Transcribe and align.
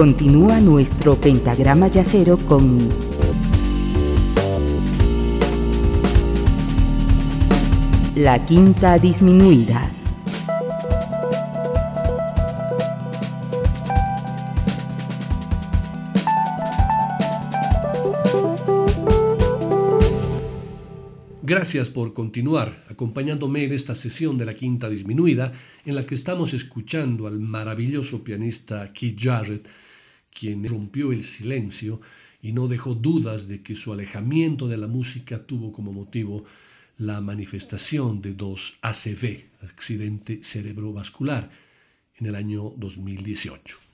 Continúa 0.00 0.60
nuestro 0.60 1.20
pentagrama 1.20 1.88
yacero 1.88 2.38
con 2.38 2.88
la 8.14 8.46
quinta 8.46 8.96
disminuida. 8.96 9.90
Gracias 21.42 21.90
por 21.90 22.14
continuar 22.14 22.84
acompañándome 22.88 23.64
en 23.64 23.72
esta 23.72 23.94
sesión 23.94 24.38
de 24.38 24.46
la 24.46 24.54
quinta 24.54 24.88
disminuida 24.88 25.52
en 25.84 25.94
la 25.94 26.06
que 26.06 26.14
estamos 26.14 26.54
escuchando 26.54 27.26
al 27.26 27.38
maravilloso 27.40 28.24
pianista 28.24 28.92
Keith 28.92 29.18
Jarrett, 29.20 29.68
quien 30.30 30.66
rompió 30.66 31.12
el 31.12 31.22
silencio 31.22 32.00
y 32.42 32.52
no 32.52 32.68
dejó 32.68 32.94
dudas 32.94 33.48
de 33.48 33.62
que 33.62 33.74
su 33.74 33.92
alejamiento 33.92 34.68
de 34.68 34.76
la 34.76 34.86
música 34.86 35.46
tuvo 35.46 35.72
como 35.72 35.92
motivo 35.92 36.44
la 36.98 37.20
manifestación 37.20 38.20
de 38.20 38.34
dos 38.34 38.78
ACV, 38.82 39.44
accidente 39.62 40.40
cerebrovascular, 40.42 41.50
en 42.16 42.26
el 42.26 42.34
año 42.34 42.74
2018. 42.76 43.89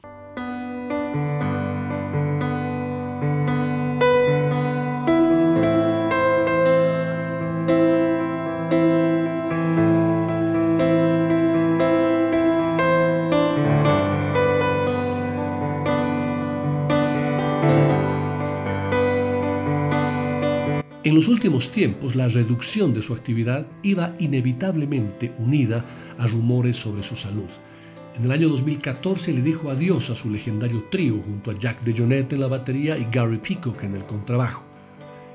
Los 21.16 21.28
últimos 21.28 21.70
tiempos, 21.70 22.14
la 22.14 22.28
reducción 22.28 22.92
de 22.92 23.00
su 23.00 23.14
actividad 23.14 23.66
iba 23.82 24.14
inevitablemente 24.18 25.32
unida 25.38 25.82
a 26.18 26.26
rumores 26.26 26.76
sobre 26.76 27.02
su 27.02 27.16
salud. 27.16 27.48
En 28.18 28.24
el 28.26 28.32
año 28.32 28.50
2014 28.50 29.32
le 29.32 29.40
dijo 29.40 29.70
adiós 29.70 30.10
a 30.10 30.14
su 30.14 30.28
legendario 30.28 30.84
trío 30.90 31.22
junto 31.24 31.50
a 31.50 31.58
Jack 31.58 31.82
DeJohnette 31.84 32.34
en 32.34 32.40
la 32.40 32.48
batería 32.48 32.98
y 32.98 33.08
Gary 33.10 33.38
Peacock 33.38 33.82
en 33.84 33.94
el 33.94 34.04
contrabajo. 34.04 34.66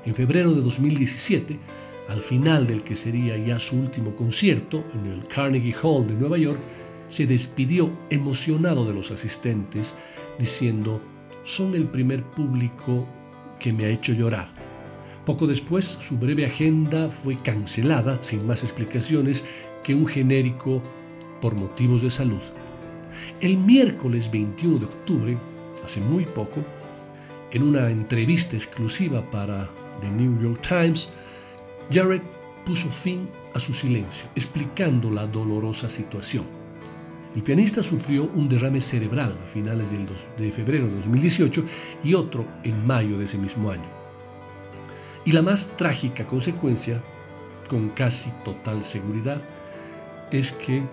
En 0.04 0.14
febrero 0.14 0.52
de 0.52 0.60
2017, 0.60 1.58
al 2.08 2.22
final 2.22 2.64
del 2.64 2.84
que 2.84 2.94
sería 2.94 3.36
ya 3.36 3.58
su 3.58 3.74
último 3.76 4.14
concierto 4.14 4.84
en 4.94 5.10
el 5.10 5.26
Carnegie 5.26 5.74
Hall 5.82 6.06
de 6.06 6.14
Nueva 6.14 6.38
York, 6.38 6.60
se 7.08 7.26
despidió 7.26 7.90
emocionado 8.08 8.86
de 8.86 8.94
los 8.94 9.10
asistentes, 9.10 9.96
diciendo, 10.38 11.02
son 11.42 11.74
el 11.74 11.88
primer 11.88 12.22
público 12.22 13.04
que 13.58 13.72
me 13.72 13.86
ha 13.86 13.88
hecho 13.88 14.12
llorar. 14.12 14.61
Poco 15.24 15.46
después, 15.46 15.84
su 15.84 16.18
breve 16.18 16.44
agenda 16.44 17.08
fue 17.08 17.36
cancelada, 17.36 18.18
sin 18.22 18.44
más 18.44 18.64
explicaciones 18.64 19.44
que 19.84 19.94
un 19.94 20.06
genérico 20.06 20.82
por 21.40 21.54
motivos 21.54 22.02
de 22.02 22.10
salud. 22.10 22.40
El 23.40 23.56
miércoles 23.56 24.28
21 24.30 24.78
de 24.78 24.84
octubre, 24.84 25.38
hace 25.84 26.00
muy 26.00 26.24
poco, 26.24 26.64
en 27.52 27.62
una 27.62 27.88
entrevista 27.88 28.56
exclusiva 28.56 29.28
para 29.30 29.70
The 30.00 30.10
New 30.10 30.42
York 30.42 30.60
Times, 30.66 31.12
Jared 31.92 32.22
puso 32.66 32.88
fin 32.88 33.28
a 33.54 33.60
su 33.60 33.72
silencio, 33.72 34.28
explicando 34.34 35.08
la 35.08 35.28
dolorosa 35.28 35.88
situación. 35.88 36.46
El 37.36 37.44
pianista 37.44 37.80
sufrió 37.80 38.24
un 38.34 38.48
derrame 38.48 38.80
cerebral 38.80 39.38
a 39.40 39.46
finales 39.46 39.94
de 40.36 40.50
febrero 40.50 40.88
de 40.88 40.96
2018 40.96 41.64
y 42.02 42.14
otro 42.14 42.44
en 42.64 42.84
mayo 42.84 43.18
de 43.18 43.24
ese 43.24 43.38
mismo 43.38 43.70
año. 43.70 44.01
Y 45.24 45.30
la 45.30 45.42
más 45.42 45.76
trágica 45.76 46.26
consecuencia, 46.26 47.02
con 47.68 47.90
casi 47.90 48.30
total 48.44 48.84
seguridad, 48.84 49.40
es 50.32 50.50
que 50.50 50.84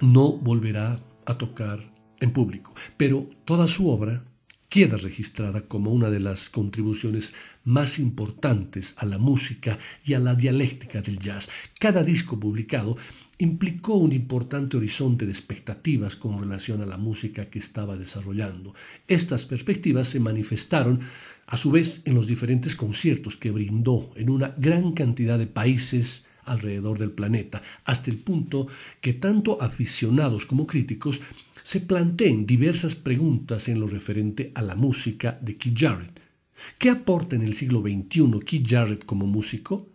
no 0.00 0.32
volverá 0.32 1.02
a 1.26 1.36
tocar 1.36 1.80
en 2.20 2.32
público. 2.32 2.72
Pero 2.96 3.28
toda 3.44 3.66
su 3.66 3.90
obra 3.90 4.24
queda 4.68 4.96
registrada 4.96 5.62
como 5.62 5.90
una 5.90 6.10
de 6.10 6.20
las 6.20 6.48
contribuciones 6.48 7.34
más 7.64 7.98
importantes 7.98 8.94
a 8.98 9.04
la 9.04 9.18
música 9.18 9.78
y 10.04 10.14
a 10.14 10.20
la 10.20 10.36
dialéctica 10.36 11.02
del 11.02 11.18
jazz. 11.18 11.50
Cada 11.80 12.04
disco 12.04 12.38
publicado 12.38 12.96
implicó 13.38 13.94
un 13.94 14.12
importante 14.12 14.76
horizonte 14.76 15.26
de 15.26 15.32
expectativas 15.32 16.14
con 16.14 16.38
relación 16.38 16.82
a 16.82 16.86
la 16.86 16.98
música 16.98 17.50
que 17.50 17.58
estaba 17.58 17.96
desarrollando. 17.96 18.72
Estas 19.08 19.44
perspectivas 19.44 20.06
se 20.06 20.20
manifestaron 20.20 21.00
a 21.50 21.56
su 21.56 21.70
vez 21.70 22.02
en 22.04 22.14
los 22.14 22.28
diferentes 22.28 22.76
conciertos 22.76 23.36
que 23.36 23.50
brindó 23.50 24.12
en 24.14 24.30
una 24.30 24.48
gran 24.56 24.92
cantidad 24.92 25.38
de 25.38 25.48
países 25.48 26.24
alrededor 26.44 26.98
del 26.98 27.10
planeta, 27.10 27.60
hasta 27.84 28.10
el 28.10 28.18
punto 28.18 28.68
que 29.00 29.14
tanto 29.14 29.60
aficionados 29.60 30.46
como 30.46 30.66
críticos 30.66 31.20
se 31.62 31.80
planteen 31.80 32.46
diversas 32.46 32.94
preguntas 32.94 33.68
en 33.68 33.80
lo 33.80 33.88
referente 33.88 34.52
a 34.54 34.62
la 34.62 34.76
música 34.76 35.38
de 35.42 35.56
Keith 35.56 35.78
Jarrett. 35.78 36.20
¿Qué 36.78 36.88
aporta 36.88 37.36
en 37.36 37.42
el 37.42 37.54
siglo 37.54 37.80
XXI 37.80 38.30
Keith 38.46 38.68
Jarrett 38.68 39.04
como 39.04 39.26
músico? 39.26 39.88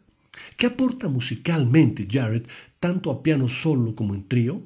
¿Qué 0.57 0.67
aporta 0.67 1.07
musicalmente 1.07 2.05
Jarrett 2.09 2.49
tanto 2.79 3.11
a 3.11 3.23
piano 3.23 3.47
solo 3.47 3.95
como 3.95 4.13
en 4.13 4.27
trío? 4.27 4.61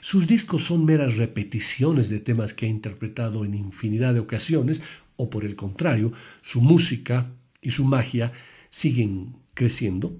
Sus 0.00 0.28
discos 0.28 0.62
son 0.64 0.84
meras 0.84 1.16
repeticiones 1.16 2.10
de 2.10 2.20
temas 2.20 2.54
que 2.54 2.66
ha 2.66 2.68
interpretado 2.68 3.44
en 3.44 3.54
infinidad 3.54 4.14
de 4.14 4.20
ocasiones 4.20 4.82
o 5.18 5.28
por 5.28 5.44
el 5.44 5.56
contrario, 5.56 6.12
su 6.40 6.62
música 6.62 7.30
y 7.60 7.70
su 7.70 7.84
magia 7.84 8.32
siguen 8.70 9.36
creciendo? 9.52 10.16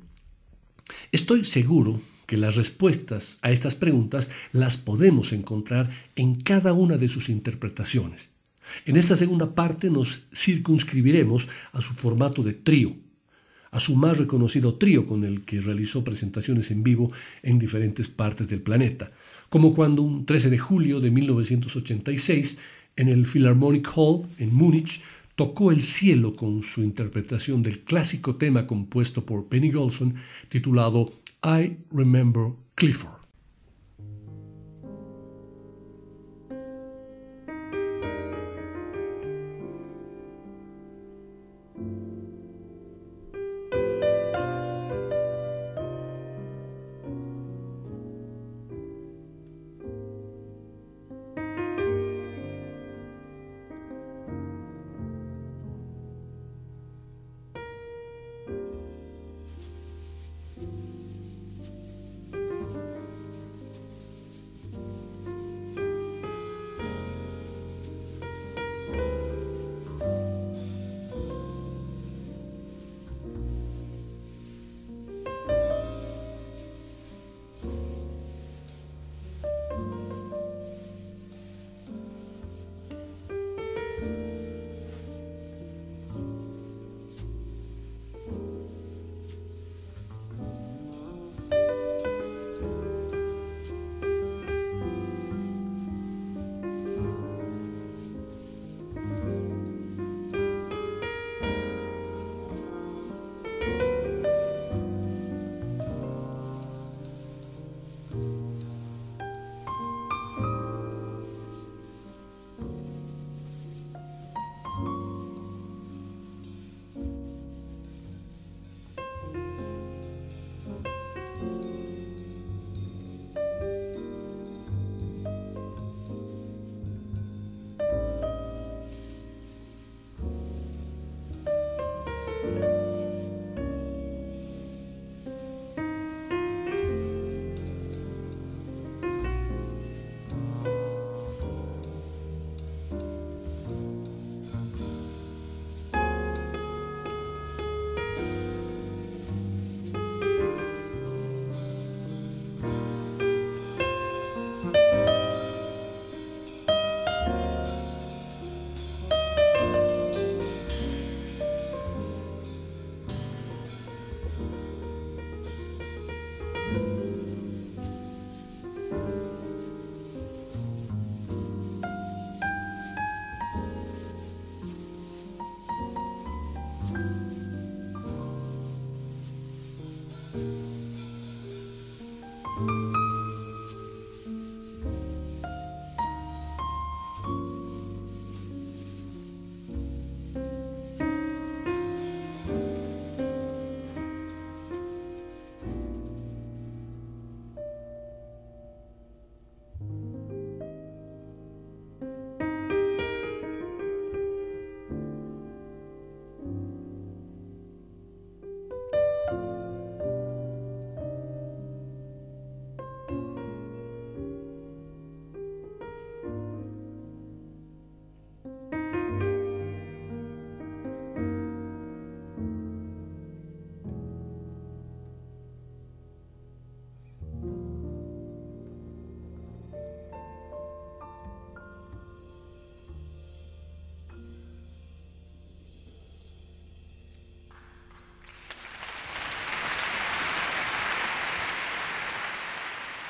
Estoy 1.13 1.45
seguro 1.45 2.01
que 2.27 2.37
las 2.37 2.57
respuestas 2.57 3.39
a 3.41 3.53
estas 3.53 3.75
preguntas 3.75 4.31
las 4.53 4.77
podemos 4.77 5.33
encontrar 5.33 5.89
en 6.17 6.35
cada 6.35 6.75
una 6.75 6.99
de 6.99 7.09
sus 7.09 7.31
interpretaciones. 7.31 8.31
En 8.85 8.97
esta 8.97 9.17
segunda 9.17 9.55
parte 9.55 9.89
nos 9.89 10.25
circunscribiremos 10.35 11.49
a 11.73 11.81
su 11.81 11.95
formato 11.95 12.43
de 12.43 12.53
trío, 12.53 12.95
a 13.71 13.81
su 13.81 13.97
más 13.97 14.19
reconocido 14.19 14.75
trío 14.75 15.07
con 15.07 15.25
el 15.25 15.43
que 15.45 15.61
realizó 15.61 16.05
presentaciones 16.05 16.71
en 16.71 16.83
vivo 16.83 17.13
en 17.43 17.59
diferentes 17.59 18.09
partes 18.09 18.49
del 18.49 18.63
planeta, 18.63 19.13
como 19.49 19.73
cuando 19.73 20.03
un 20.03 20.27
13 20.27 20.51
de 20.51 20.59
julio 20.59 21.01
de 21.01 21.11
1986 21.11 22.59
en 22.99 23.09
el 23.09 23.27
Philharmonic 23.27 23.89
Hall 23.97 24.27
en 24.39 24.55
Múnich 24.55 25.01
tocó 25.37 25.71
el 25.71 25.83
cielo 25.83 26.35
con 26.35 26.63
su 26.63 26.83
interpretación 26.83 27.63
del 27.63 27.79
clásico 27.81 28.37
tema 28.37 28.67
compuesto 28.67 29.25
por 29.25 29.49
Benny 29.49 29.71
Golson 29.71 30.17
titulado 30.49 31.13
I 31.45 31.77
Remember 31.93 32.53
Clifford. 32.75 33.18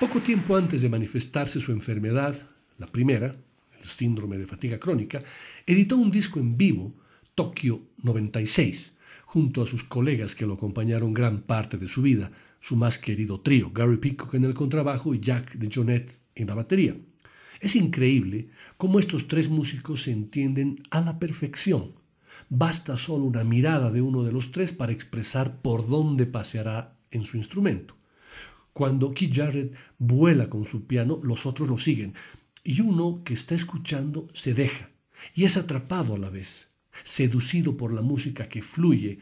Poco 0.00 0.23
tiempo 0.23 0.55
antes 0.55 0.83
de 0.83 0.89
manifestarse 0.89 1.61
su 1.61 1.73
enfermedad, 1.73 2.49
la 2.77 2.87
primera, 2.87 3.33
el 3.33 3.85
síndrome 3.85 4.39
de 4.39 4.47
fatiga 4.47 4.79
crónica, 4.79 5.21
editó 5.67 5.97
un 5.97 6.12
disco 6.12 6.39
en 6.39 6.56
vivo, 6.56 6.95
Tokio 7.35 7.83
96, 8.05 8.95
junto 9.25 9.61
a 9.61 9.67
sus 9.67 9.83
colegas 9.83 10.37
que 10.37 10.47
lo 10.47 10.55
acompañaron 10.55 11.12
gran 11.12 11.41
parte 11.41 11.79
de 11.79 11.89
su 11.89 12.03
vida, 12.03 12.31
su 12.61 12.77
más 12.77 13.00
querido 13.00 13.41
trío, 13.41 13.73
Gary 13.73 13.97
Peacock 13.97 14.35
en 14.35 14.45
el 14.45 14.55
contrabajo 14.55 15.15
y 15.15 15.19
Jack 15.19 15.55
de 15.55 15.69
Jonette 15.69 16.21
en 16.37 16.47
la 16.47 16.55
batería. 16.55 16.97
Es 17.61 17.75
increíble 17.75 18.50
cómo 18.77 19.00
estos 19.00 19.27
tres 19.27 19.49
músicos 19.49 20.05
se 20.05 20.12
entienden 20.12 20.81
a 20.91 21.00
la 21.00 21.19
perfección. 21.19 21.95
Basta 22.49 22.97
solo 22.97 23.25
una 23.25 23.43
mirada 23.43 23.91
de 23.91 24.00
uno 24.00 24.23
de 24.23 24.31
los 24.31 24.53
tres 24.53 24.71
para 24.71 24.93
expresar 24.93 25.61
por 25.61 25.89
dónde 25.89 26.27
paseará 26.27 26.97
en 27.11 27.23
su 27.23 27.37
instrumento. 27.37 27.98
Cuando 28.79 29.13
Keith 29.13 29.35
Jarrett 29.35 29.75
vuela 29.99 30.49
con 30.49 30.65
su 30.65 30.87
piano, 30.87 31.19
los 31.25 31.47
otros 31.47 31.69
lo 31.69 31.77
siguen, 31.77 32.15
y 32.63 32.81
uno 32.81 33.25
que 33.25 33.35
está 33.35 33.57
escuchando 33.57 34.29
se 34.33 34.55
deja, 34.55 34.89
y 35.35 35.43
es 35.43 35.57
atrapado 35.57 36.15
a 36.15 36.19
la 36.19 36.31
vez, 36.31 36.71
seducido 37.03 37.77
por 37.77 37.93
la 37.93 38.03
música 38.03 38.49
que 38.49 38.63
fluye 38.63 39.19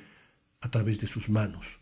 a 0.61 0.71
través 0.71 1.01
de 1.01 1.07
sus 1.07 1.31
manos. 1.31 1.79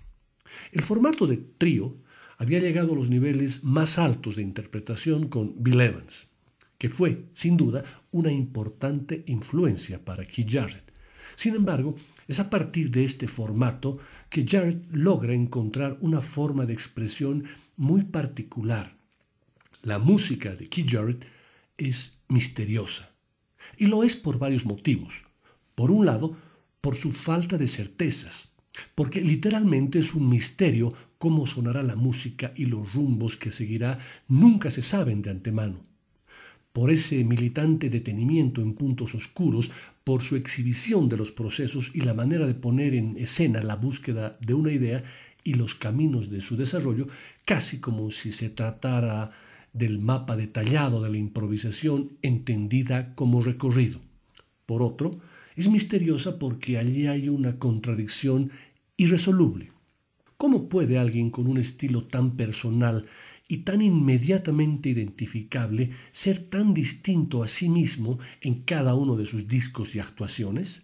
El 0.70 0.82
formato 0.82 1.26
de 1.26 1.38
trío 1.38 1.96
había 2.38 2.60
llegado 2.60 2.92
a 2.92 2.96
los 2.96 3.10
niveles 3.10 3.64
más 3.64 3.98
altos 3.98 4.36
de 4.36 4.42
interpretación 4.42 5.26
con 5.26 5.60
Bill 5.60 5.80
Evans, 5.80 6.28
que 6.78 6.88
fue, 6.88 7.24
sin 7.32 7.56
duda, 7.56 7.82
una 8.12 8.30
importante 8.30 9.24
influencia 9.26 10.04
para 10.04 10.24
Keith 10.24 10.52
Jarrett. 10.52 10.92
Sin 11.36 11.54
embargo, 11.54 11.94
es 12.28 12.40
a 12.40 12.50
partir 12.50 12.90
de 12.90 13.04
este 13.04 13.28
formato 13.28 13.98
que 14.30 14.46
Jarrett 14.46 14.84
logra 14.92 15.34
encontrar 15.34 15.96
una 16.00 16.20
forma 16.20 16.66
de 16.66 16.72
expresión 16.72 17.44
muy 17.76 18.02
particular. 18.02 18.96
La 19.82 19.98
música 19.98 20.54
de 20.54 20.68
Keith 20.68 20.90
Jarrett 20.90 21.26
es 21.76 22.20
misteriosa. 22.28 23.10
Y 23.76 23.86
lo 23.86 24.04
es 24.04 24.16
por 24.16 24.38
varios 24.38 24.64
motivos. 24.64 25.24
Por 25.74 25.90
un 25.90 26.06
lado, 26.06 26.36
por 26.80 26.96
su 26.96 27.12
falta 27.12 27.58
de 27.58 27.66
certezas, 27.66 28.50
porque 28.94 29.20
literalmente 29.20 29.98
es 29.98 30.14
un 30.14 30.28
misterio 30.28 30.92
cómo 31.18 31.46
sonará 31.46 31.82
la 31.82 31.96
música 31.96 32.52
y 32.56 32.66
los 32.66 32.94
rumbos 32.94 33.36
que 33.36 33.50
seguirá 33.50 33.98
nunca 34.28 34.70
se 34.70 34.82
saben 34.82 35.22
de 35.22 35.30
antemano 35.30 35.80
por 36.74 36.90
ese 36.90 37.22
militante 37.22 37.88
detenimiento 37.88 38.60
en 38.60 38.74
puntos 38.74 39.14
oscuros, 39.14 39.70
por 40.04 40.22
su 40.22 40.36
exhibición 40.36 41.08
de 41.08 41.16
los 41.16 41.32
procesos 41.32 41.90
y 41.94 42.02
la 42.02 42.14
manera 42.14 42.46
de 42.46 42.54
poner 42.54 42.94
en 42.94 43.16
escena 43.16 43.62
la 43.62 43.76
búsqueda 43.76 44.38
de 44.40 44.54
una 44.54 44.70
idea 44.70 45.02
y 45.42 45.54
los 45.54 45.74
caminos 45.74 46.30
de 46.30 46.40
su 46.40 46.56
desarrollo, 46.56 47.06
casi 47.44 47.80
como 47.80 48.10
si 48.10 48.30
se 48.30 48.50
tratara 48.50 49.30
del 49.72 49.98
mapa 49.98 50.36
detallado 50.36 51.02
de 51.02 51.10
la 51.10 51.18
improvisación 51.18 52.18
entendida 52.22 53.14
como 53.14 53.42
recorrido. 53.42 54.00
Por 54.66 54.82
otro, 54.82 55.18
es 55.56 55.68
misteriosa 55.68 56.38
porque 56.38 56.78
allí 56.78 57.06
hay 57.06 57.28
una 57.28 57.58
contradicción 57.58 58.50
irresoluble. 58.96 59.72
¿Cómo 60.36 60.68
puede 60.68 60.98
alguien 60.98 61.30
con 61.30 61.46
un 61.46 61.58
estilo 61.58 62.04
tan 62.04 62.36
personal 62.36 63.06
y 63.46 63.58
tan 63.58 63.82
inmediatamente 63.82 64.88
identificable 64.88 65.90
ser 66.10 66.48
tan 66.48 66.72
distinto 66.72 67.42
a 67.42 67.48
sí 67.48 67.68
mismo 67.68 68.18
en 68.40 68.62
cada 68.62 68.94
uno 68.94 69.16
de 69.16 69.26
sus 69.26 69.48
discos 69.48 69.94
y 69.94 69.98
actuaciones? 69.98 70.82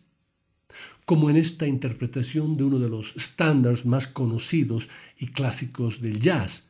Como 1.04 1.30
en 1.30 1.36
esta 1.36 1.66
interpretación 1.66 2.56
de 2.56 2.64
uno 2.64 2.78
de 2.78 2.88
los 2.88 3.16
estándares 3.16 3.86
más 3.86 4.06
conocidos 4.06 4.88
y 5.18 5.28
clásicos 5.28 6.00
del 6.00 6.20
jazz, 6.20 6.68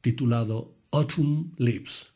titulado 0.00 0.76
Autumn 0.90 1.54
Leaves. 1.56 2.12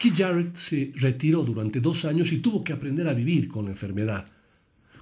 Keith 0.00 0.16
Jarrett 0.16 0.56
se 0.56 0.92
retiró 0.94 1.42
durante 1.42 1.78
dos 1.78 2.06
años 2.06 2.32
y 2.32 2.38
tuvo 2.38 2.64
que 2.64 2.72
aprender 2.72 3.06
a 3.06 3.12
vivir 3.12 3.48
con 3.48 3.66
la 3.66 3.72
enfermedad, 3.72 4.24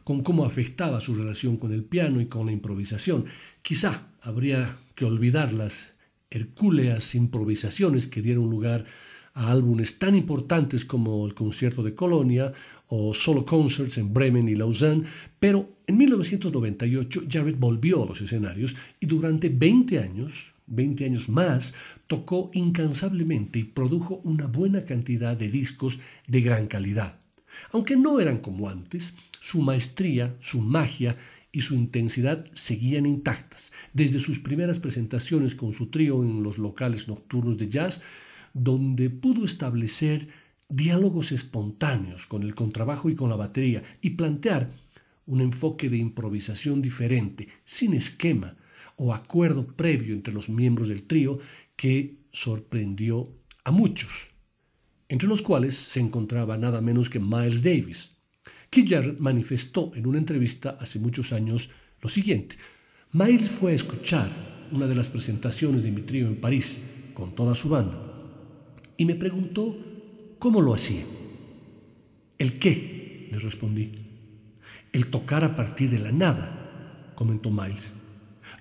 con 0.03 0.25
cómo 0.25 0.45
afectaba 0.45 1.01
su 1.01 1.15
relación 1.15 1.57
con 1.57 1.73
el 1.73 1.85
piano 1.85 2.21
y 2.21 2.27
con 2.27 2.47
la 2.47 2.51
improvisación. 2.51 3.25
Quizá 3.63 4.09
habría 4.23 4.75
que 4.97 5.05
olvidar 5.05 5.53
las 5.53 5.93
hercúleas 6.29 7.15
improvisaciones 7.15 8.09
que 8.09 8.23
dieron 8.23 8.51
lugar 8.51 8.87
a 9.35 9.53
álbumes 9.53 10.01
tan 10.01 10.17
importantes 10.17 10.85
como 10.85 11.25
el 11.29 11.35
concierto 11.35 11.85
de 11.85 11.95
Colonia 11.95 12.53
o 12.89 13.15
solo 13.15 13.45
concerts 13.45 13.99
en 13.99 14.13
Bremen 14.13 14.49
y 14.49 14.57
Lausanne, 14.57 15.05
pero 15.39 15.77
en 15.87 15.97
1998 15.97 17.23
Jarrett 17.31 17.61
volvió 17.61 18.03
a 18.03 18.07
los 18.07 18.21
escenarios 18.21 18.75
y 18.99 19.07
durante 19.07 19.49
20 19.49 20.01
años 20.01 20.55
20 20.69 21.05
años 21.05 21.29
más, 21.29 21.75
tocó 22.07 22.51
incansablemente 22.55 23.59
y 23.59 23.65
produjo 23.65 24.21
una 24.25 24.47
buena 24.47 24.85
cantidad 24.85 25.37
de 25.37 25.51
discos 25.51 25.99
de 26.27 26.41
gran 26.41 26.67
calidad. 26.67 27.19
Aunque 27.73 27.97
no 27.97 28.21
eran 28.21 28.39
como 28.39 28.69
antes, 28.69 29.13
su 29.41 29.63
maestría, 29.63 30.37
su 30.41 30.61
magia 30.61 31.17
y 31.51 31.63
su 31.63 31.75
intensidad 31.75 32.47
seguían 32.53 33.07
intactas, 33.07 33.73
desde 33.93 34.21
sus 34.21 34.39
primeras 34.39 34.79
presentaciones 34.79 35.55
con 35.55 35.73
su 35.73 35.87
trío 35.87 36.23
en 36.23 36.43
los 36.43 36.59
locales 36.59 37.09
nocturnos 37.09 37.59
de 37.59 37.69
jazz, 37.69 38.03
donde 38.53 39.11
pudo 39.11 39.45
establecer 39.45 40.29
diálogos 40.69 41.33
espontáneos 41.33 42.27
con 42.27 42.43
el 42.43 42.55
contrabajo 42.55 43.09
y 43.09 43.15
con 43.15 43.31
la 43.31 43.37
batería 43.37 43.83
y 44.03 44.11
plantear 44.11 44.71
un 45.27 45.41
enfoque 45.41 45.89
de 45.89 45.97
improvisación 45.99 46.83
diferente, 46.83 47.49
sin 47.65 47.95
esquema, 47.95 48.57
o 48.99 49.15
acuerdo 49.15 49.63
previo 49.63 50.13
entre 50.15 50.35
los 50.35 50.49
miembros 50.49 50.89
del 50.89 51.05
trío 51.05 51.39
que 51.77 52.19
sorprendió 52.31 53.33
a 53.65 53.71
muchos, 53.71 54.31
entre 55.09 55.29
los 55.29 55.41
cuales 55.41 55.77
se 55.77 56.01
encontraba 56.01 56.59
nada 56.59 56.81
menos 56.81 57.09
que 57.09 57.21
Miles 57.21 57.63
Davis. 57.63 58.13
Jarrett 58.71 59.19
manifestó 59.19 59.93
en 59.95 60.07
una 60.07 60.19
entrevista 60.19 60.77
hace 60.79 60.99
muchos 60.99 61.33
años 61.33 61.71
lo 62.03 62.09
siguiente. 62.09 62.57
Miles 63.13 63.51
fue 63.51 63.73
a 63.73 63.75
escuchar 63.75 64.29
una 64.73 64.87
de 64.87 64.95
las 64.95 65.09
presentaciones 65.09 65.83
de 65.85 65.91
mi 65.91 66.03
trío 66.03 66.27
en 66.27 66.41
París 66.41 67.11
con 67.15 67.35
toda 67.35 67.55
su 67.55 67.69
banda 67.71 67.97
y 68.97 69.05
me 69.05 69.15
preguntó 69.15 69.77
cómo 70.39 70.61
lo 70.61 70.75
hacía. 70.75 71.03
¿El 72.37 72.59
qué? 72.59 73.29
le 73.31 73.39
respondí. 73.39 73.93
El 74.93 75.07
tocar 75.07 75.45
a 75.45 75.55
partir 75.57 75.91
de 75.91 75.99
la 75.99 76.13
nada, 76.13 77.13
comentó 77.15 77.51
Miles. 77.51 78.08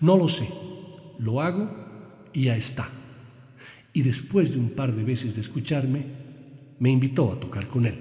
No 0.01 0.17
lo 0.17 0.27
sé, 0.27 0.47
lo 1.19 1.41
hago 1.41 1.69
y 2.33 2.43
ya 2.45 2.57
está. 2.57 2.87
Y 3.93 4.03
después 4.03 4.51
de 4.51 4.59
un 4.59 4.69
par 4.69 4.93
de 4.93 5.03
veces 5.03 5.35
de 5.35 5.41
escucharme, 5.41 6.03
me 6.79 6.91
invitó 6.91 7.31
a 7.31 7.39
tocar 7.39 7.67
con 7.67 7.85
él. 7.85 7.95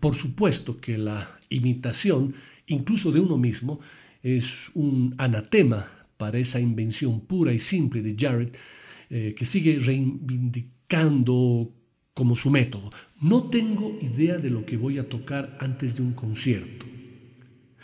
Por 0.00 0.14
supuesto 0.14 0.80
que 0.80 0.96
la 0.96 1.38
imitación, 1.50 2.34
incluso 2.66 3.12
de 3.12 3.20
uno 3.20 3.36
mismo, 3.36 3.80
es 4.22 4.70
un 4.74 5.14
anatema 5.18 5.86
para 6.16 6.38
esa 6.38 6.58
invención 6.58 7.20
pura 7.20 7.52
y 7.52 7.58
simple 7.58 8.00
de 8.02 8.16
Jarrett, 8.18 8.56
eh, 9.10 9.34
que 9.36 9.44
sigue 9.44 9.78
reivindicando 9.78 11.70
como 12.14 12.34
su 12.34 12.50
método. 12.50 12.90
No 13.20 13.44
tengo 13.44 13.96
idea 14.00 14.38
de 14.38 14.50
lo 14.50 14.64
que 14.64 14.76
voy 14.76 14.98
a 14.98 15.08
tocar 15.08 15.56
antes 15.60 15.96
de 15.96 16.02
un 16.02 16.12
concierto. 16.12 16.86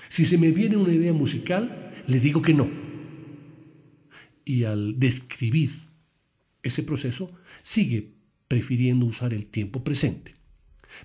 Si 0.08 0.24
se 0.24 0.38
me 0.38 0.50
viene 0.50 0.76
una 0.76 0.92
idea 0.92 1.12
musical, 1.12 1.92
le 2.06 2.18
digo 2.18 2.42
que 2.42 2.54
no 2.54 2.83
y 4.44 4.64
al 4.64 4.98
describir 4.98 5.70
ese 6.62 6.82
proceso 6.82 7.30
sigue 7.62 8.14
prefiriendo 8.48 9.06
usar 9.06 9.34
el 9.34 9.46
tiempo 9.46 9.84
presente. 9.84 10.34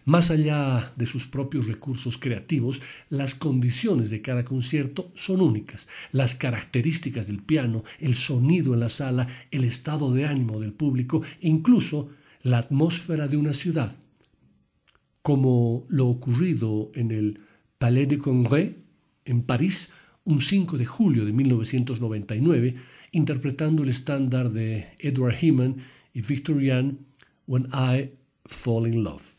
Más 0.05 0.29
allá 0.29 0.93
de 0.95 1.05
sus 1.05 1.27
propios 1.27 1.67
recursos 1.67 2.17
creativos, 2.17 2.81
las 3.09 3.33
condiciones 3.33 4.09
de 4.09 4.21
cada 4.21 4.45
concierto 4.45 5.11
son 5.15 5.41
únicas. 5.41 5.87
Las 6.11 6.35
características 6.35 7.27
del 7.27 7.41
piano, 7.41 7.83
el 7.99 8.15
sonido 8.15 8.73
en 8.73 8.81
la 8.81 8.89
sala, 8.89 9.27
el 9.51 9.63
estado 9.63 10.13
de 10.13 10.25
ánimo 10.25 10.59
del 10.59 10.73
público 10.73 11.23
e 11.41 11.49
incluso 11.49 12.09
la 12.43 12.59
atmósfera 12.59 13.27
de 13.27 13.37
una 13.37 13.53
ciudad. 13.53 13.95
Como 15.21 15.85
lo 15.89 16.07
ocurrido 16.07 16.91
en 16.95 17.11
el 17.11 17.41
Palais 17.77 18.07
de 18.07 18.19
Congrès 18.19 18.75
en 19.25 19.43
París 19.43 19.91
un 20.25 20.41
5 20.41 20.77
de 20.77 20.85
julio 20.85 21.25
de 21.25 21.33
1999, 21.33 22.75
interpretando 23.11 23.83
el 23.83 23.89
estándar 23.89 24.49
de 24.51 24.87
Edward 24.99 25.35
Heman 25.41 25.77
y 26.13 26.21
Victor 26.21 26.61
Young, 26.61 26.97
When 27.47 27.67
I 27.73 28.11
Fall 28.45 28.87
in 28.87 29.03
Love. 29.03 29.38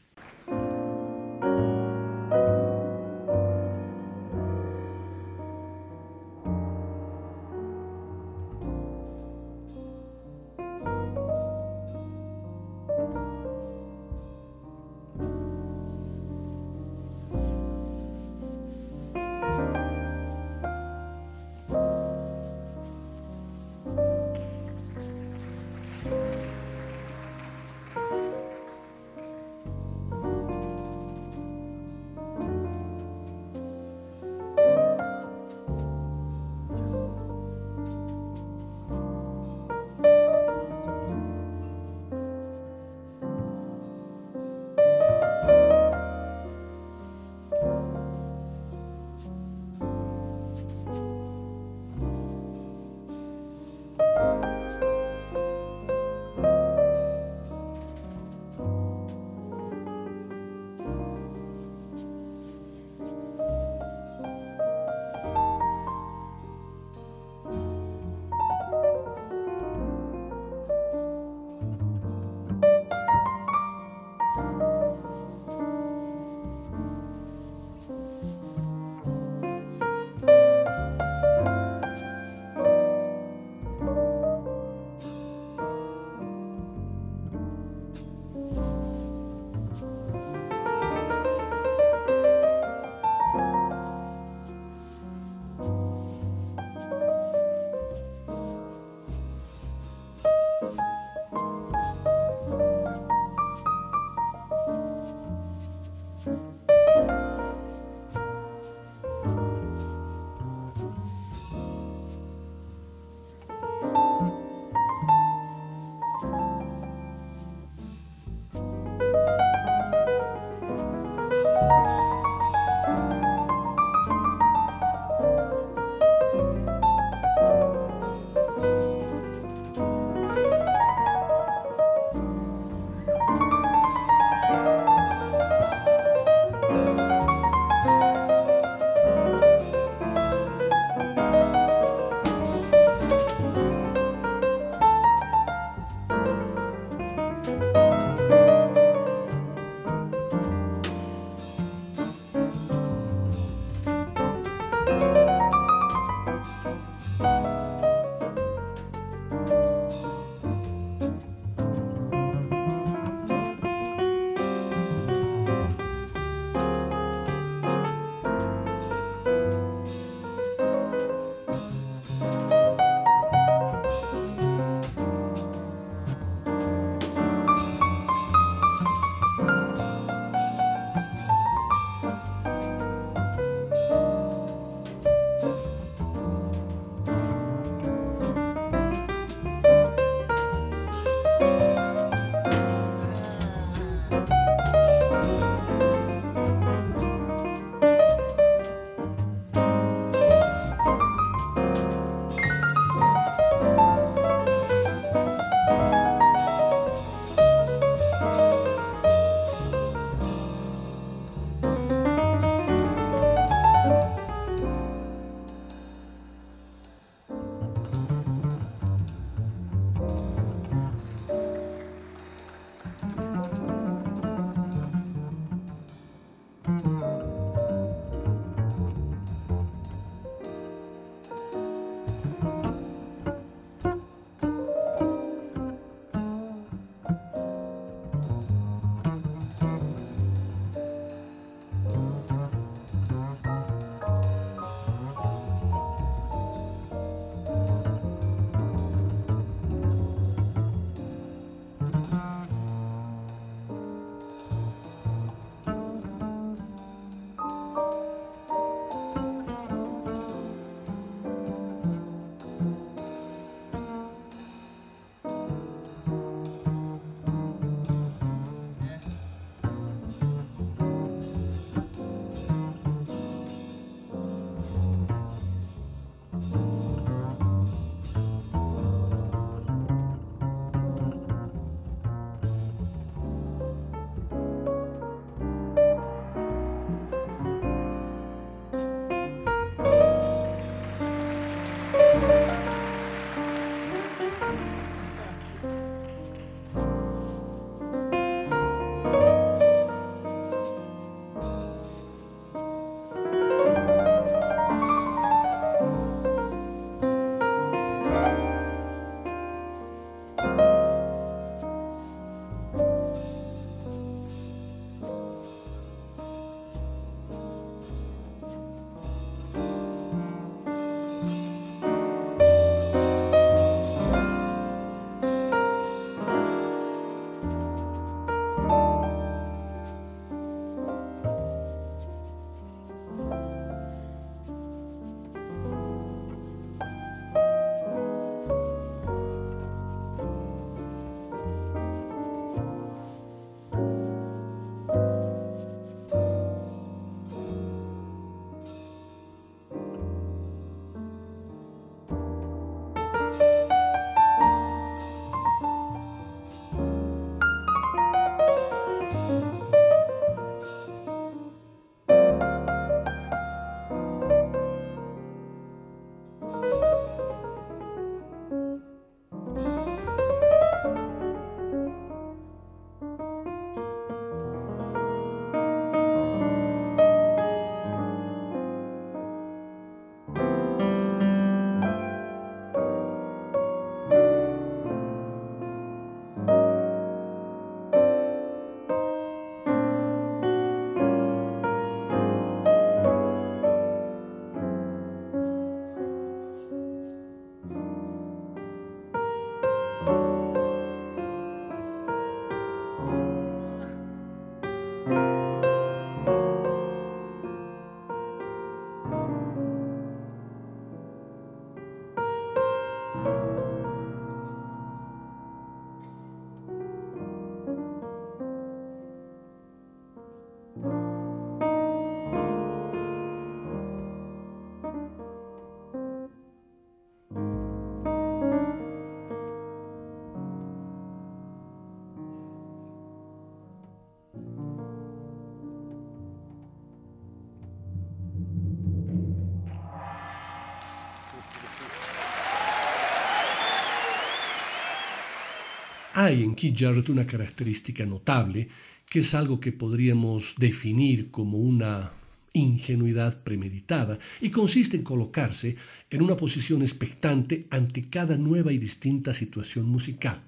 Hay 446.22 446.42
en 446.42 446.54
Keith 446.54 446.76
Jarrett 446.78 447.09
una 447.09 447.26
característica 447.26 448.04
notable 448.04 448.68
que 449.09 449.20
es 449.20 449.33
algo 449.33 449.59
que 449.59 449.72
podríamos 449.72 450.54
definir 450.59 451.30
como 451.30 451.56
una 451.56 452.12
ingenuidad 452.52 453.42
premeditada 453.42 454.18
y 454.38 454.50
consiste 454.50 454.98
en 454.98 455.02
colocarse 455.02 455.76
en 456.11 456.20
una 456.20 456.37
posición 456.37 456.83
expectante 456.83 457.66
ante 457.70 458.11
cada 458.11 458.37
nueva 458.37 458.70
y 458.70 458.76
distinta 458.76 459.33
situación 459.33 459.87
musical. 459.88 460.42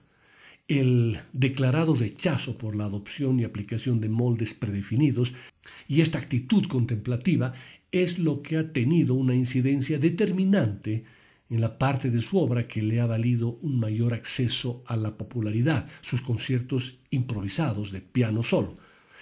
El 0.68 1.18
declarado 1.32 1.94
rechazo 1.94 2.58
por 2.58 2.76
la 2.76 2.84
adopción 2.84 3.40
y 3.40 3.44
aplicación 3.44 3.98
de 4.02 4.10
moldes 4.10 4.52
predefinidos 4.52 5.32
y 5.88 6.02
esta 6.02 6.18
actitud 6.18 6.66
contemplativa 6.66 7.54
es 7.90 8.18
lo 8.18 8.42
que 8.42 8.58
ha 8.58 8.74
tenido 8.74 9.14
una 9.14 9.34
incidencia 9.34 9.98
determinante 9.98 11.04
en 11.52 11.60
la 11.60 11.76
parte 11.78 12.10
de 12.10 12.22
su 12.22 12.38
obra 12.38 12.66
que 12.66 12.80
le 12.80 12.98
ha 12.98 13.06
valido 13.06 13.58
un 13.60 13.78
mayor 13.78 14.14
acceso 14.14 14.82
a 14.86 14.96
la 14.96 15.18
popularidad, 15.18 15.86
sus 16.00 16.22
conciertos 16.22 16.96
improvisados 17.10 17.92
de 17.92 18.00
piano 18.00 18.42
solo. 18.42 18.74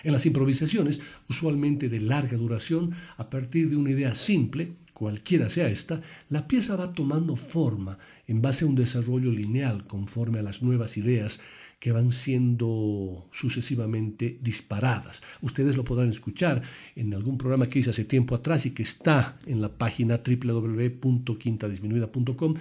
En 0.04 0.12
las 0.12 0.26
improvisaciones, 0.26 1.00
usualmente 1.28 1.88
de 1.88 2.00
larga 2.00 2.38
duración, 2.38 2.92
a 3.16 3.28
partir 3.28 3.68
de 3.68 3.76
una 3.76 3.90
idea 3.90 4.14
simple, 4.14 4.74
cualquiera 4.94 5.48
sea 5.48 5.68
esta, 5.68 6.00
la 6.28 6.46
pieza 6.46 6.76
va 6.76 6.92
tomando 6.92 7.34
forma 7.34 7.98
en 8.28 8.40
base 8.40 8.64
a 8.64 8.68
un 8.68 8.76
desarrollo 8.76 9.32
lineal 9.32 9.84
conforme 9.88 10.38
a 10.38 10.42
las 10.42 10.62
nuevas 10.62 10.96
ideas 10.96 11.40
que 11.80 11.90
van 11.92 12.10
siendo 12.10 13.26
sucesivamente 13.32 14.38
disparadas. 14.42 15.22
Ustedes 15.40 15.78
lo 15.78 15.84
podrán 15.84 16.10
escuchar 16.10 16.60
en 16.94 17.14
algún 17.14 17.38
programa 17.38 17.68
que 17.68 17.78
hice 17.78 17.88
hace 17.90 18.04
tiempo 18.04 18.34
atrás 18.34 18.66
y 18.66 18.72
que 18.72 18.82
está 18.82 19.38
en 19.46 19.62
la 19.62 19.70
página 19.70 20.20
www.quintadisminuida.com. 20.22 22.54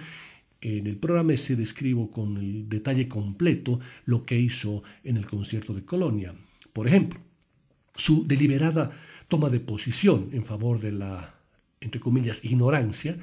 En 0.62 0.86
el 0.86 0.96
programa 0.96 1.36
se 1.36 1.54
describo 1.54 2.10
con 2.10 2.38
el 2.38 2.66
detalle 2.68 3.08
completo 3.08 3.78
lo 4.06 4.24
que 4.24 4.38
hizo 4.38 4.82
en 5.04 5.18
el 5.18 5.26
concierto 5.26 5.74
de 5.74 5.84
Colonia. 5.84 6.34
Por 6.72 6.88
ejemplo, 6.88 7.20
su 7.94 8.26
deliberada 8.26 8.90
toma 9.28 9.50
de 9.50 9.60
posición 9.60 10.30
en 10.32 10.44
favor 10.44 10.80
de 10.80 10.92
la, 10.92 11.34
entre 11.80 12.00
comillas, 12.00 12.42
ignorancia, 12.44 13.18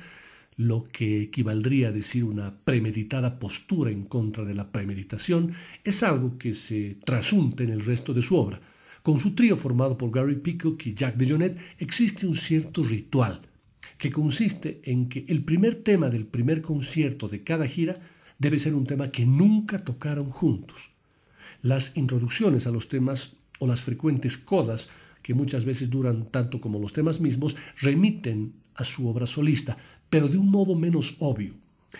lo 0.58 0.88
que 0.92 1.22
equivaldría 1.22 1.90
a 1.90 1.92
decir 1.92 2.24
una 2.24 2.60
premeditada 2.66 3.38
postura 3.38 3.92
en 3.92 4.04
contra 4.06 4.44
de 4.44 4.56
la 4.56 4.72
premeditación, 4.72 5.54
es 5.84 6.02
algo 6.04 6.38
que 6.38 6.54
se 6.54 6.98
trasunte 7.06 7.64
en 7.64 7.70
el 7.70 7.86
resto 7.86 8.14
de 8.14 8.24
su 8.24 8.36
obra. 8.36 8.60
Con 9.04 9.20
su 9.20 9.36
trío 9.36 9.56
formado 9.56 9.98
por 9.98 10.12
Gary 10.12 10.36
Peacock 10.36 10.88
y 10.88 10.96
Jack 10.96 11.16
DeJohnette 11.16 11.60
existe 11.78 12.26
un 12.26 12.36
cierto 12.36 12.84
ritual, 12.84 13.42
que 14.00 14.12
consiste 14.12 14.82
en 14.84 15.08
que 15.08 15.24
el 15.28 15.44
primer 15.44 15.76
tema 15.76 16.10
del 16.10 16.26
primer 16.26 16.62
concierto 16.64 17.28
de 17.28 17.44
cada 17.44 17.68
gira 17.68 18.00
debe 18.40 18.60
ser 18.60 18.74
un 18.74 18.86
tema 18.86 19.12
que 19.12 19.26
nunca 19.26 19.84
tocaron 19.84 20.32
juntos. 20.32 20.92
Las 21.62 21.96
introducciones 21.96 22.68
a 22.68 22.72
los 22.72 22.90
temas 22.90 23.34
o 23.60 23.68
las 23.68 23.84
frecuentes 23.84 24.38
codas 24.38 24.90
que 25.22 25.34
muchas 25.34 25.66
veces 25.66 25.90
duran 25.90 26.32
tanto 26.32 26.62
como 26.62 26.80
los 26.80 26.94
temas 26.94 27.20
mismos, 27.20 27.58
remiten 27.82 28.54
a 28.78 28.84
su 28.84 29.08
obra 29.08 29.26
solista, 29.26 29.76
pero 30.10 30.28
de 30.28 30.38
un 30.38 30.50
modo 30.50 30.76
menos 30.76 31.16
obvio. 31.20 31.54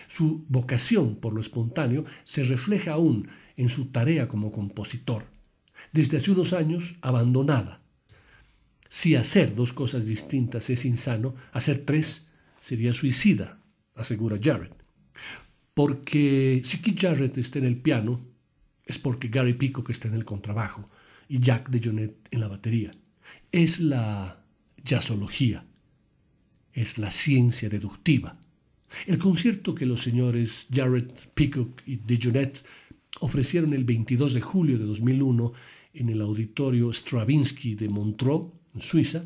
Su 0.06 0.44
vocación 0.48 1.16
por 1.16 1.32
lo 1.32 1.40
espontáneo 1.40 2.04
se 2.24 2.44
refleja 2.44 2.92
aún 2.92 3.28
en 3.56 3.68
su 3.68 3.86
tarea 3.86 4.28
como 4.28 4.52
compositor, 4.52 5.24
desde 5.92 6.16
hace 6.16 6.30
unos 6.30 6.52
años 6.52 6.96
abandonada. 7.02 7.82
Si 8.88 9.16
hacer 9.16 9.54
dos 9.54 9.72
cosas 9.72 10.06
distintas 10.06 10.70
es 10.70 10.84
insano, 10.84 11.34
hacer 11.52 11.84
tres 11.84 12.26
sería 12.60 12.92
suicida, 12.92 13.60
asegura 13.94 14.38
Jarrett. 14.42 14.74
Porque 15.74 16.62
si 16.64 16.78
Keith 16.78 17.00
Jarrett 17.00 17.38
está 17.38 17.58
en 17.58 17.66
el 17.66 17.76
piano, 17.76 18.20
es 18.84 18.98
porque 18.98 19.28
Gary 19.28 19.52
Peacock 19.52 19.90
está 19.90 20.08
en 20.08 20.14
el 20.14 20.24
contrabajo 20.24 20.88
y 21.28 21.40
Jack 21.40 21.68
de 21.68 22.16
en 22.30 22.40
la 22.40 22.48
batería. 22.48 22.90
Es 23.52 23.80
la 23.80 24.42
jazzología, 24.82 25.67
es 26.80 26.98
la 26.98 27.10
ciencia 27.10 27.68
deductiva. 27.68 28.38
El 29.06 29.18
concierto 29.18 29.74
que 29.74 29.86
los 29.86 30.02
señores 30.02 30.68
Jarrett, 30.72 31.30
Peacock 31.34 31.82
y 31.86 31.96
de 31.96 32.52
ofrecieron 33.20 33.74
el 33.74 33.84
22 33.84 34.34
de 34.34 34.40
julio 34.40 34.78
de 34.78 34.84
2001 34.86 35.52
en 35.94 36.08
el 36.08 36.20
auditorio 36.20 36.92
Stravinsky 36.92 37.74
de 37.74 37.88
Montreux, 37.88 38.52
en 38.74 38.80
Suiza, 38.80 39.22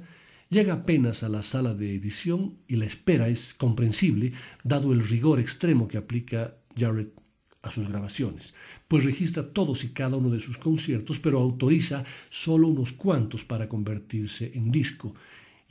llega 0.49 0.75
apenas 0.75 1.23
a 1.23 1.29
la 1.29 1.43
sala 1.43 1.75
de 1.75 1.95
edición 1.95 2.59
y 2.67 2.77
la 2.77 2.87
espera 2.87 3.29
es 3.29 3.55
comprensible 3.55 4.33
dado 4.65 4.93
el 4.93 5.07
rigor 5.07 5.39
extremo 5.39 5.89
que 5.89 5.99
aplica 5.99 6.57
Jarrett 6.77 7.21
a 7.63 7.71
sus 7.71 7.89
grabaciones, 7.89 8.55
pues 8.89 9.05
registra 9.05 9.53
todos 9.53 9.85
y 9.85 9.91
cada 9.91 10.17
uno 10.17 10.31
de 10.31 10.41
sus 10.41 10.59
conciertos, 10.59 11.21
pero 11.21 11.39
autoriza 11.41 12.05
solo 12.29 12.69
unos 12.69 12.93
cuantos 12.93 13.45
para 13.45 13.69
convertirse 13.69 14.51
en 14.55 14.71
disco. 14.71 15.15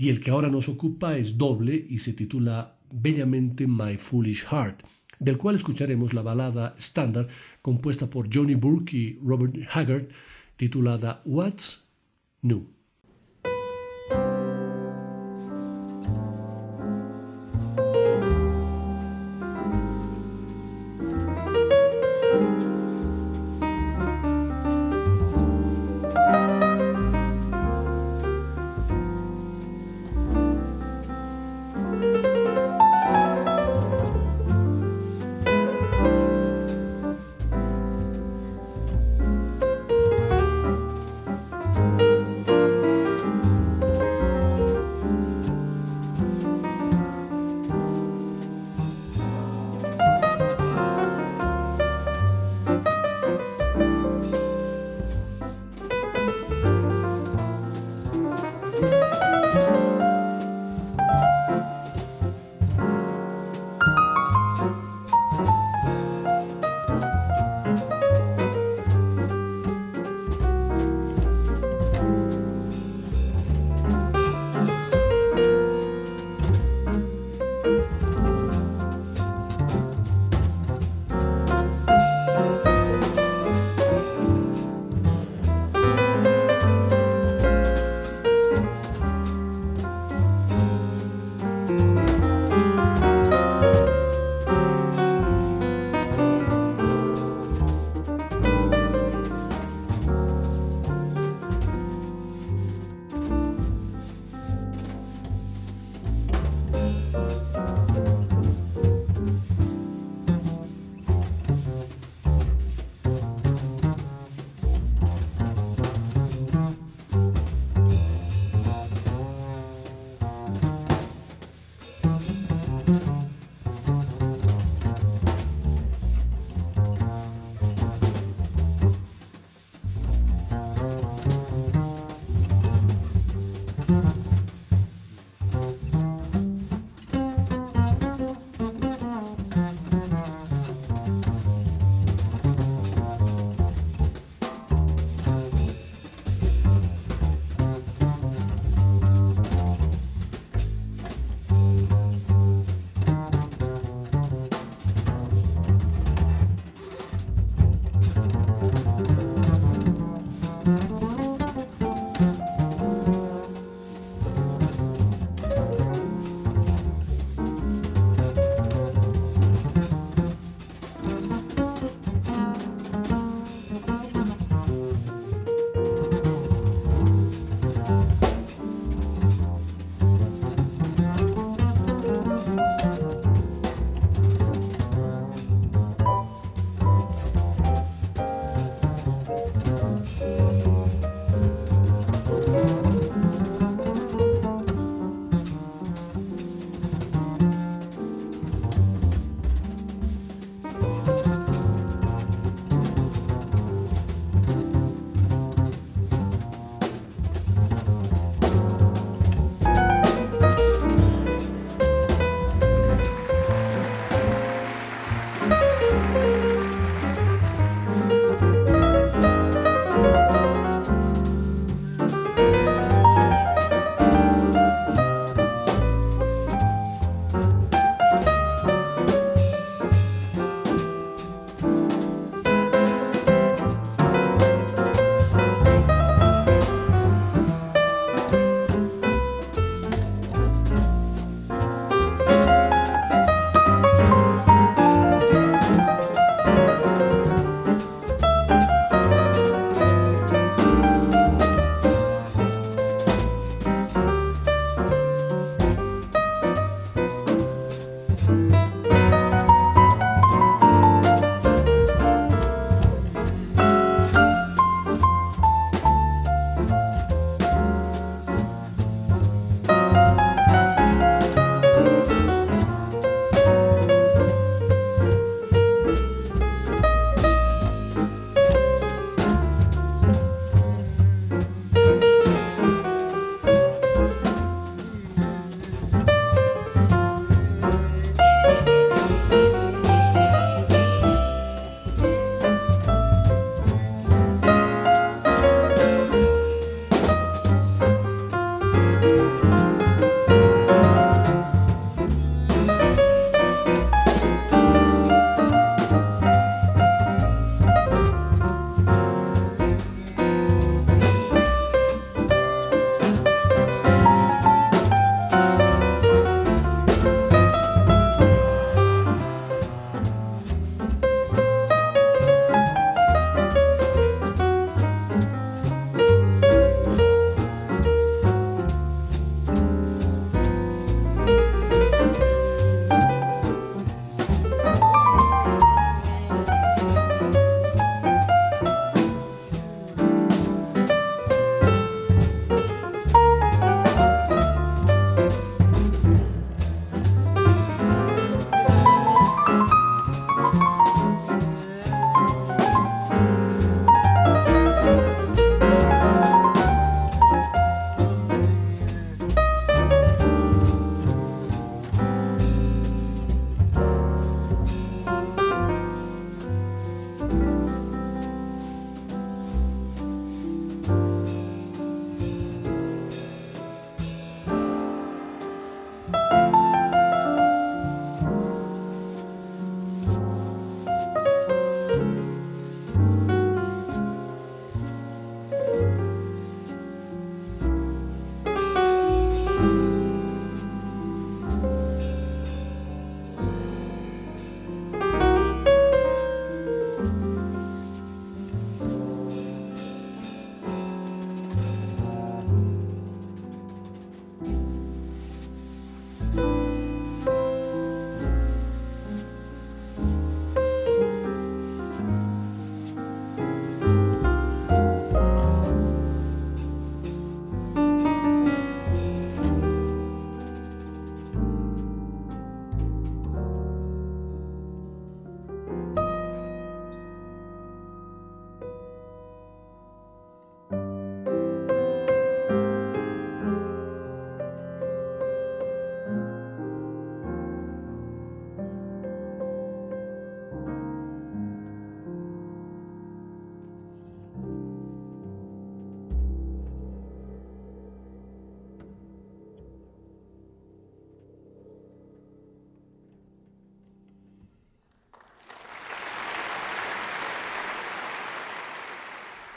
Y 0.01 0.09
el 0.09 0.19
que 0.19 0.31
ahora 0.31 0.49
nos 0.49 0.67
ocupa 0.67 1.15
es 1.15 1.37
doble 1.37 1.75
y 1.75 1.99
se 1.99 2.13
titula 2.13 2.75
bellamente 2.91 3.67
My 3.67 3.97
Foolish 3.97 4.47
Heart, 4.47 4.81
del 5.19 5.37
cual 5.37 5.53
escucharemos 5.53 6.15
la 6.15 6.23
balada 6.23 6.73
estándar 6.75 7.27
compuesta 7.61 8.09
por 8.09 8.27
Johnny 8.33 8.55
Burke 8.55 8.97
y 8.97 9.19
Robert 9.21 9.55
Haggard, 9.71 10.07
titulada 10.57 11.21
What's 11.23 11.83
New. 12.41 12.80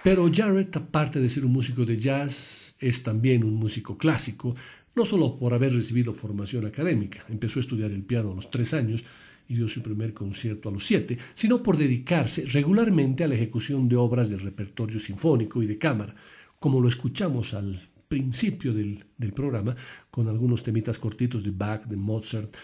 Pero 0.05 0.31
Jarrett, 0.31 0.77
aparte 0.77 1.19
de 1.19 1.31
ser 1.31 1.47
un 1.47 1.53
músico 1.53 1.83
de 1.87 1.97
jazz, 1.97 2.77
es 2.79 3.03
también 3.03 3.43
un 3.43 3.55
músico 3.55 3.97
clásico, 3.97 4.55
no 4.95 5.07
solo 5.07 5.35
por 5.35 5.55
haber 5.55 5.73
recibido 5.73 6.13
formación 6.13 6.67
académica, 6.67 7.25
empezó 7.31 7.59
a 7.59 7.65
estudiar 7.65 7.91
el 7.91 8.05
piano 8.05 8.31
a 8.31 8.35
los 8.35 8.51
tres 8.51 8.75
años 8.75 9.03
y 9.49 9.55
dio 9.55 9.67
su 9.67 9.81
primer 9.81 10.13
concierto 10.13 10.69
a 10.69 10.73
los 10.73 10.85
siete, 10.85 11.17
sino 11.33 11.63
por 11.63 11.79
dedicarse 11.79 12.45
regularmente 12.45 13.25
a 13.25 13.29
la 13.29 13.35
ejecución 13.37 13.89
de 13.89 13.97
obras 13.97 14.29
del 14.29 14.41
repertorio 14.41 15.01
sinfónico 15.01 15.63
y 15.63 15.67
de 15.67 15.79
cámara, 15.79 16.15
como 16.61 16.83
lo 16.83 16.89
escuchamos 16.89 17.55
al 17.55 17.89
principio 18.07 18.75
del, 18.75 19.03
del 19.17 19.33
programa 19.33 19.75
con 20.11 20.29
algunos 20.29 20.63
temitas 20.63 20.99
cortitos 20.99 21.45
de 21.45 21.51
Bach, 21.51 21.87
de 21.87 21.97
Mozart 21.97 22.55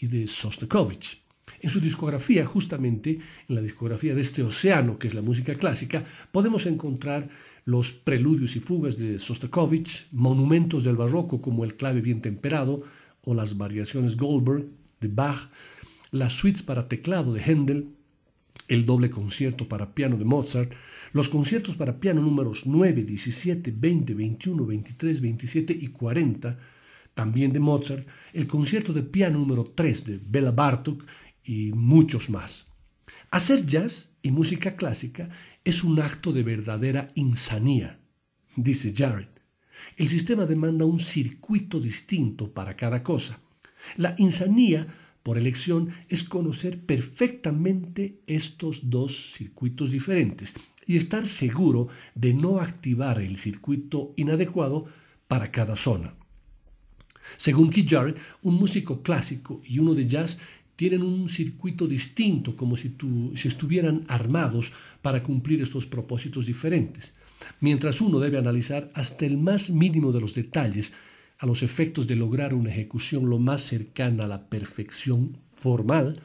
y 0.00 0.06
de 0.06 0.26
Sostakovich. 0.26 1.25
En 1.60 1.70
su 1.70 1.80
discografía, 1.80 2.44
justamente 2.44 3.18
en 3.48 3.54
la 3.54 3.60
discografía 3.60 4.14
de 4.14 4.20
este 4.20 4.42
océano 4.42 4.98
que 4.98 5.08
es 5.08 5.14
la 5.14 5.22
música 5.22 5.54
clásica, 5.54 6.04
podemos 6.32 6.66
encontrar 6.66 7.28
los 7.64 7.92
preludios 7.92 8.56
y 8.56 8.60
fugas 8.60 8.98
de 8.98 9.18
Sostakovich, 9.18 10.08
monumentos 10.12 10.84
del 10.84 10.96
barroco 10.96 11.40
como 11.40 11.64
el 11.64 11.76
clave 11.76 12.00
bien 12.00 12.20
temperado 12.20 12.82
o 13.24 13.34
las 13.34 13.56
variaciones 13.56 14.16
Goldberg 14.16 14.66
de 15.00 15.08
Bach, 15.08 15.50
las 16.10 16.32
suites 16.32 16.62
para 16.62 16.88
teclado 16.88 17.32
de 17.32 17.42
Händel, 17.42 17.88
el 18.68 18.84
doble 18.84 19.10
concierto 19.10 19.68
para 19.68 19.94
piano 19.94 20.16
de 20.16 20.24
Mozart, 20.24 20.72
los 21.12 21.28
conciertos 21.28 21.76
para 21.76 22.00
piano 22.00 22.22
números 22.22 22.66
9, 22.66 23.02
17, 23.02 23.74
20, 23.76 24.14
21, 24.14 24.66
23, 24.66 25.20
27 25.20 25.76
y 25.80 25.88
40, 25.88 26.58
también 27.14 27.52
de 27.52 27.60
Mozart, 27.60 28.06
el 28.32 28.46
concierto 28.46 28.92
de 28.92 29.02
piano 29.02 29.38
número 29.38 29.64
3 29.64 30.04
de 30.04 30.20
Bela 30.24 30.52
Bartok 30.52 31.04
y 31.46 31.72
muchos 31.72 32.28
más. 32.28 32.66
Hacer 33.30 33.64
jazz 33.64 34.10
y 34.20 34.32
música 34.32 34.76
clásica 34.76 35.30
es 35.64 35.84
un 35.84 36.00
acto 36.00 36.32
de 36.32 36.42
verdadera 36.42 37.08
insanía, 37.14 38.00
dice 38.56 38.92
Jared. 38.94 39.28
El 39.96 40.08
sistema 40.08 40.46
demanda 40.46 40.84
un 40.84 40.98
circuito 40.98 41.80
distinto 41.80 42.52
para 42.52 42.76
cada 42.76 43.02
cosa. 43.02 43.40
La 43.96 44.14
insanía, 44.18 44.86
por 45.22 45.38
elección, 45.38 45.90
es 46.08 46.24
conocer 46.24 46.80
perfectamente 46.84 48.20
estos 48.26 48.90
dos 48.90 49.34
circuitos 49.34 49.90
diferentes 49.90 50.54
y 50.86 50.96
estar 50.96 51.26
seguro 51.26 51.88
de 52.14 52.32
no 52.32 52.58
activar 52.58 53.20
el 53.20 53.36
circuito 53.36 54.14
inadecuado 54.16 54.86
para 55.28 55.50
cada 55.50 55.76
zona. 55.76 56.14
Según 57.36 57.70
Keith 57.70 57.90
Jarrett, 57.90 58.18
un 58.42 58.54
músico 58.54 59.02
clásico 59.02 59.60
y 59.64 59.78
uno 59.80 59.94
de 59.94 60.06
jazz 60.06 60.38
tienen 60.76 61.02
un 61.02 61.28
circuito 61.28 61.86
distinto, 61.86 62.54
como 62.54 62.76
si, 62.76 62.94
si 63.34 63.48
estuvieran 63.48 64.04
armados 64.08 64.72
para 65.02 65.22
cumplir 65.22 65.62
estos 65.62 65.86
propósitos 65.86 66.46
diferentes, 66.46 67.14
mientras 67.60 68.00
uno 68.00 68.20
debe 68.20 68.38
analizar 68.38 68.90
hasta 68.94 69.26
el 69.26 69.38
más 69.38 69.70
mínimo 69.70 70.12
de 70.12 70.20
los 70.20 70.34
detalles 70.34 70.92
a 71.38 71.46
los 71.46 71.62
efectos 71.62 72.06
de 72.06 72.16
lograr 72.16 72.54
una 72.54 72.70
ejecución 72.70 73.28
lo 73.28 73.38
más 73.38 73.62
cercana 73.62 74.24
a 74.24 74.28
la 74.28 74.48
perfección 74.48 75.38
formal, 75.54 76.22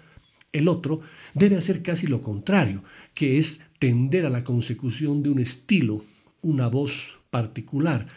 el 0.51 0.67
otro 0.67 1.01
debe 1.33 1.55
hacer 1.55 1.81
casi 1.81 2.07
lo 2.07 2.21
contrario, 2.21 2.83
que 3.13 3.37
es 3.37 3.61
tender 3.79 4.25
a 4.25 4.29
la 4.29 4.43
consecución 4.43 5.23
de 5.23 5.29
un 5.29 5.39
estilo, 5.39 6.03
una 6.41 6.67
voz 6.67 7.19
particular, 7.29 8.07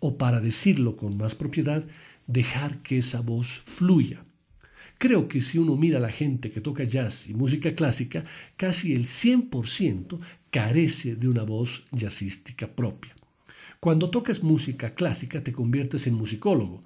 o 0.00 0.16
para 0.16 0.40
decirlo 0.40 0.96
con 0.96 1.16
más 1.16 1.34
propiedad, 1.34 1.86
dejar 2.26 2.82
que 2.82 2.98
esa 2.98 3.20
voz 3.20 3.58
fluya. 3.58 4.24
Creo 4.98 5.28
que 5.28 5.40
si 5.40 5.58
uno 5.58 5.76
mira 5.76 5.98
a 5.98 6.02
la 6.02 6.10
gente 6.10 6.50
que 6.50 6.60
toca 6.60 6.82
jazz 6.82 7.28
y 7.28 7.34
música 7.34 7.72
clásica, 7.72 8.24
casi 8.56 8.94
el 8.94 9.04
100% 9.04 10.18
carece 10.50 11.14
de 11.14 11.28
una 11.28 11.44
voz 11.44 11.84
jazzística 11.92 12.66
propia. 12.66 13.14
Cuando 13.78 14.10
tocas 14.10 14.42
música 14.42 14.94
clásica 14.94 15.42
te 15.42 15.52
conviertes 15.52 16.08
en 16.08 16.14
musicólogo. 16.14 16.80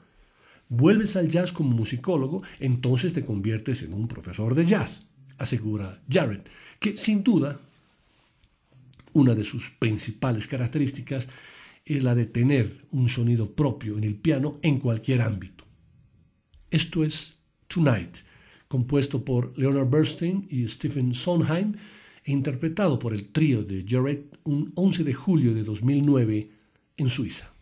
Vuelves 0.68 1.16
al 1.16 1.28
jazz 1.28 1.52
como 1.52 1.74
musicólogo, 1.74 2.42
entonces 2.60 3.14
te 3.14 3.24
conviertes 3.24 3.82
en 3.82 3.94
un 3.94 4.06
profesor 4.08 4.54
de 4.54 4.66
jazz, 4.66 5.06
asegura 5.38 6.00
Jarrett, 6.08 6.48
que 6.78 6.98
sin 6.98 7.22
duda 7.22 7.60
una 9.14 9.34
de 9.34 9.44
sus 9.44 9.70
principales 9.70 10.46
características 10.46 11.28
es 11.84 12.02
la 12.04 12.14
de 12.14 12.26
tener 12.26 12.86
un 12.90 13.08
sonido 13.08 13.54
propio 13.54 13.96
en 13.96 14.04
el 14.04 14.16
piano 14.16 14.58
en 14.62 14.78
cualquier 14.78 15.22
ámbito. 15.22 15.64
Esto 16.70 17.04
es 17.04 17.41
Tonight, 17.72 18.18
compuesto 18.68 19.24
por 19.24 19.52
Leonard 19.56 19.88
Bernstein 19.88 20.46
y 20.50 20.66
Stephen 20.68 21.14
Sondheim 21.14 21.74
e 22.24 22.32
interpretado 22.32 22.98
por 22.98 23.12
el 23.12 23.28
trío 23.28 23.62
de 23.62 23.84
Jarrett 23.86 24.38
un 24.44 24.70
11 24.74 25.04
de 25.04 25.14
julio 25.14 25.54
de 25.54 25.62
2009 25.64 26.50
en 26.96 27.08
Suiza. 27.08 27.52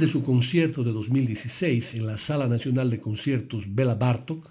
De 0.00 0.06
su 0.06 0.22
concierto 0.22 0.82
de 0.82 0.92
2016 0.92 1.96
en 1.96 2.06
la 2.06 2.16
Sala 2.16 2.48
Nacional 2.48 2.88
de 2.88 3.00
Conciertos 3.00 3.74
Bela 3.74 3.96
Bartok, 3.96 4.50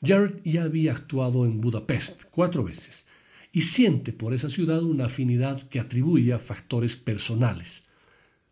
Jared 0.00 0.36
ya 0.44 0.62
había 0.62 0.92
actuado 0.92 1.46
en 1.46 1.60
Budapest 1.60 2.26
cuatro 2.30 2.62
veces 2.62 3.04
y 3.50 3.62
siente 3.62 4.12
por 4.12 4.32
esa 4.34 4.48
ciudad 4.48 4.84
una 4.84 5.06
afinidad 5.06 5.60
que 5.68 5.80
atribuye 5.80 6.32
a 6.32 6.38
factores 6.38 6.94
personales. 6.94 7.82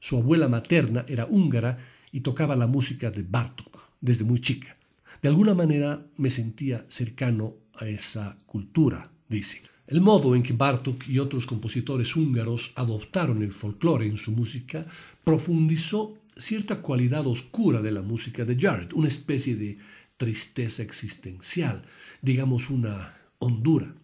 Su 0.01 0.17
abuela 0.17 0.49
materna 0.49 1.05
era 1.07 1.27
húngara 1.27 1.79
y 2.11 2.23
tocaba 2.23 2.57
la 2.57 2.67
música 2.67 3.13
de 3.13 3.23
Bartok 3.23 3.79
desde 4.01 4.25
muy 4.25 4.41
chica. 4.41 4.77
De 5.23 5.29
alguna 5.29 5.55
manera 5.55 6.05
me 6.17 6.29
sentía 6.29 6.85
cercano 6.89 7.55
a 7.77 7.87
esa 7.87 8.37
cultura, 8.47 9.13
dice. 9.29 9.63
El 9.87 10.01
modo 10.01 10.35
en 10.35 10.43
que 10.43 10.55
Bartok 10.55 11.07
y 11.09 11.21
otros 11.21 11.47
compositores 11.47 12.17
húngaros 12.17 12.73
adoptaron 12.75 13.43
el 13.45 13.53
folclore 13.53 14.07
en 14.07 14.17
su 14.17 14.33
música 14.33 14.85
profundizó 15.23 16.19
cierta 16.37 16.81
cualidad 16.81 17.27
oscura 17.27 17.81
de 17.81 17.93
la 17.93 18.03
música 18.03 18.45
de 18.45 18.59
Jared, 18.59 18.93
una 18.93 19.09
especie 19.09 19.57
de 19.57 19.79
tristeza 20.17 20.83
existencial, 20.83 21.83
digamos 22.21 22.71
una 22.71 23.15
hondura, 23.39 23.95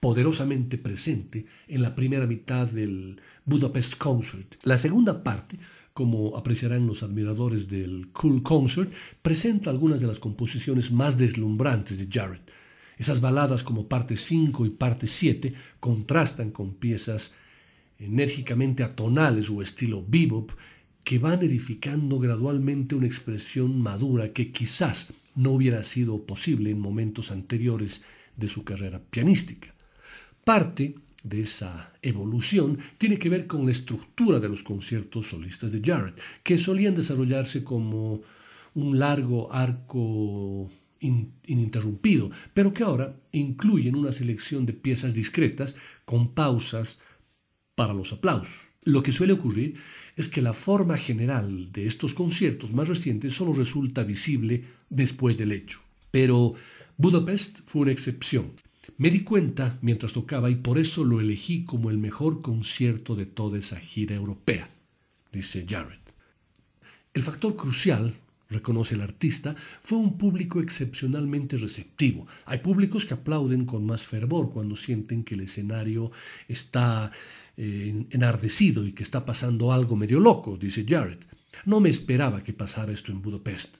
poderosamente 0.00 0.78
presente 0.78 1.46
en 1.66 1.82
la 1.82 1.94
primera 1.94 2.26
mitad 2.26 2.68
del 2.68 3.20
Budapest 3.44 3.96
Concert. 3.96 4.56
La 4.62 4.76
segunda 4.76 5.24
parte, 5.24 5.58
como 5.92 6.36
apreciarán 6.36 6.86
los 6.86 7.02
admiradores 7.02 7.68
del 7.68 8.10
Cool 8.12 8.42
Concert, 8.42 8.92
presenta 9.22 9.70
algunas 9.70 10.00
de 10.00 10.06
las 10.06 10.18
composiciones 10.18 10.92
más 10.92 11.18
deslumbrantes 11.18 11.98
de 11.98 12.08
Jared 12.10 12.40
esas 12.98 13.20
baladas 13.20 13.62
como 13.62 13.88
parte 13.88 14.16
5 14.16 14.66
y 14.66 14.70
parte 14.70 15.06
7 15.06 15.54
contrastan 15.78 16.50
con 16.50 16.74
piezas 16.74 17.32
enérgicamente 17.98 18.82
atonales 18.82 19.48
o 19.50 19.62
estilo 19.62 20.04
bebop 20.06 20.50
que 21.08 21.18
van 21.18 21.42
edificando 21.42 22.18
gradualmente 22.18 22.94
una 22.94 23.06
expresión 23.06 23.80
madura 23.80 24.34
que 24.34 24.52
quizás 24.52 25.08
no 25.36 25.52
hubiera 25.52 25.82
sido 25.82 26.26
posible 26.26 26.68
en 26.70 26.78
momentos 26.78 27.30
anteriores 27.30 28.02
de 28.36 28.46
su 28.46 28.62
carrera 28.62 29.00
pianística. 29.00 29.74
Parte 30.44 30.96
de 31.22 31.40
esa 31.40 31.94
evolución 32.02 32.78
tiene 32.98 33.18
que 33.18 33.30
ver 33.30 33.46
con 33.46 33.64
la 33.64 33.70
estructura 33.70 34.38
de 34.38 34.50
los 34.50 34.62
conciertos 34.62 35.30
solistas 35.30 35.72
de 35.72 35.80
Jarrett, 35.80 36.20
que 36.42 36.58
solían 36.58 36.94
desarrollarse 36.94 37.64
como 37.64 38.20
un 38.74 38.98
largo 38.98 39.50
arco 39.50 40.68
ininterrumpido, 41.00 42.30
pero 42.52 42.74
que 42.74 42.82
ahora 42.82 43.16
incluyen 43.32 43.96
una 43.96 44.12
selección 44.12 44.66
de 44.66 44.74
piezas 44.74 45.14
discretas 45.14 45.74
con 46.04 46.34
pausas 46.34 47.00
para 47.74 47.94
los 47.94 48.12
aplausos. 48.12 48.67
Lo 48.88 49.02
que 49.02 49.12
suele 49.12 49.34
ocurrir 49.34 49.74
es 50.16 50.28
que 50.28 50.40
la 50.40 50.54
forma 50.54 50.96
general 50.96 51.70
de 51.72 51.84
estos 51.84 52.14
conciertos 52.14 52.72
más 52.72 52.88
recientes 52.88 53.34
solo 53.34 53.52
resulta 53.52 54.02
visible 54.02 54.64
después 54.88 55.36
del 55.36 55.52
hecho. 55.52 55.80
Pero 56.10 56.54
Budapest 56.96 57.58
fue 57.66 57.82
una 57.82 57.92
excepción. 57.92 58.50
Me 58.96 59.10
di 59.10 59.24
cuenta 59.24 59.78
mientras 59.82 60.14
tocaba 60.14 60.48
y 60.48 60.54
por 60.54 60.78
eso 60.78 61.04
lo 61.04 61.20
elegí 61.20 61.64
como 61.64 61.90
el 61.90 61.98
mejor 61.98 62.40
concierto 62.40 63.14
de 63.14 63.26
toda 63.26 63.58
esa 63.58 63.78
gira 63.78 64.16
europea, 64.16 64.70
dice 65.32 65.66
Jared. 65.68 66.00
El 67.12 67.22
factor 67.22 67.56
crucial 67.56 68.14
reconoce 68.48 68.94
el 68.94 69.02
artista, 69.02 69.54
fue 69.82 69.98
un 69.98 70.16
público 70.16 70.60
excepcionalmente 70.60 71.56
receptivo. 71.56 72.26
Hay 72.46 72.58
públicos 72.58 73.04
que 73.04 73.14
aplauden 73.14 73.66
con 73.66 73.84
más 73.84 74.02
fervor 74.02 74.50
cuando 74.50 74.76
sienten 74.76 75.22
que 75.22 75.34
el 75.34 75.42
escenario 75.42 76.10
está 76.48 77.10
eh, 77.56 78.06
enardecido 78.10 78.86
y 78.86 78.92
que 78.92 79.02
está 79.02 79.24
pasando 79.24 79.72
algo 79.72 79.96
medio 79.96 80.20
loco, 80.20 80.56
dice 80.56 80.86
Jared. 80.88 81.18
No 81.64 81.80
me 81.80 81.88
esperaba 81.88 82.42
que 82.42 82.52
pasara 82.52 82.92
esto 82.92 83.12
en 83.12 83.20
Budapest. 83.20 83.78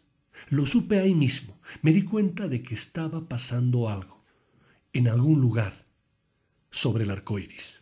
Lo 0.50 0.66
supe 0.66 0.98
ahí 0.98 1.14
mismo. 1.14 1.58
Me 1.82 1.92
di 1.92 2.02
cuenta 2.02 2.46
de 2.48 2.62
que 2.62 2.74
estaba 2.74 3.26
pasando 3.28 3.88
algo, 3.88 4.24
en 4.92 5.08
algún 5.08 5.40
lugar, 5.40 5.86
sobre 6.70 7.04
el 7.04 7.10
arco 7.10 7.38
iris. 7.38 7.77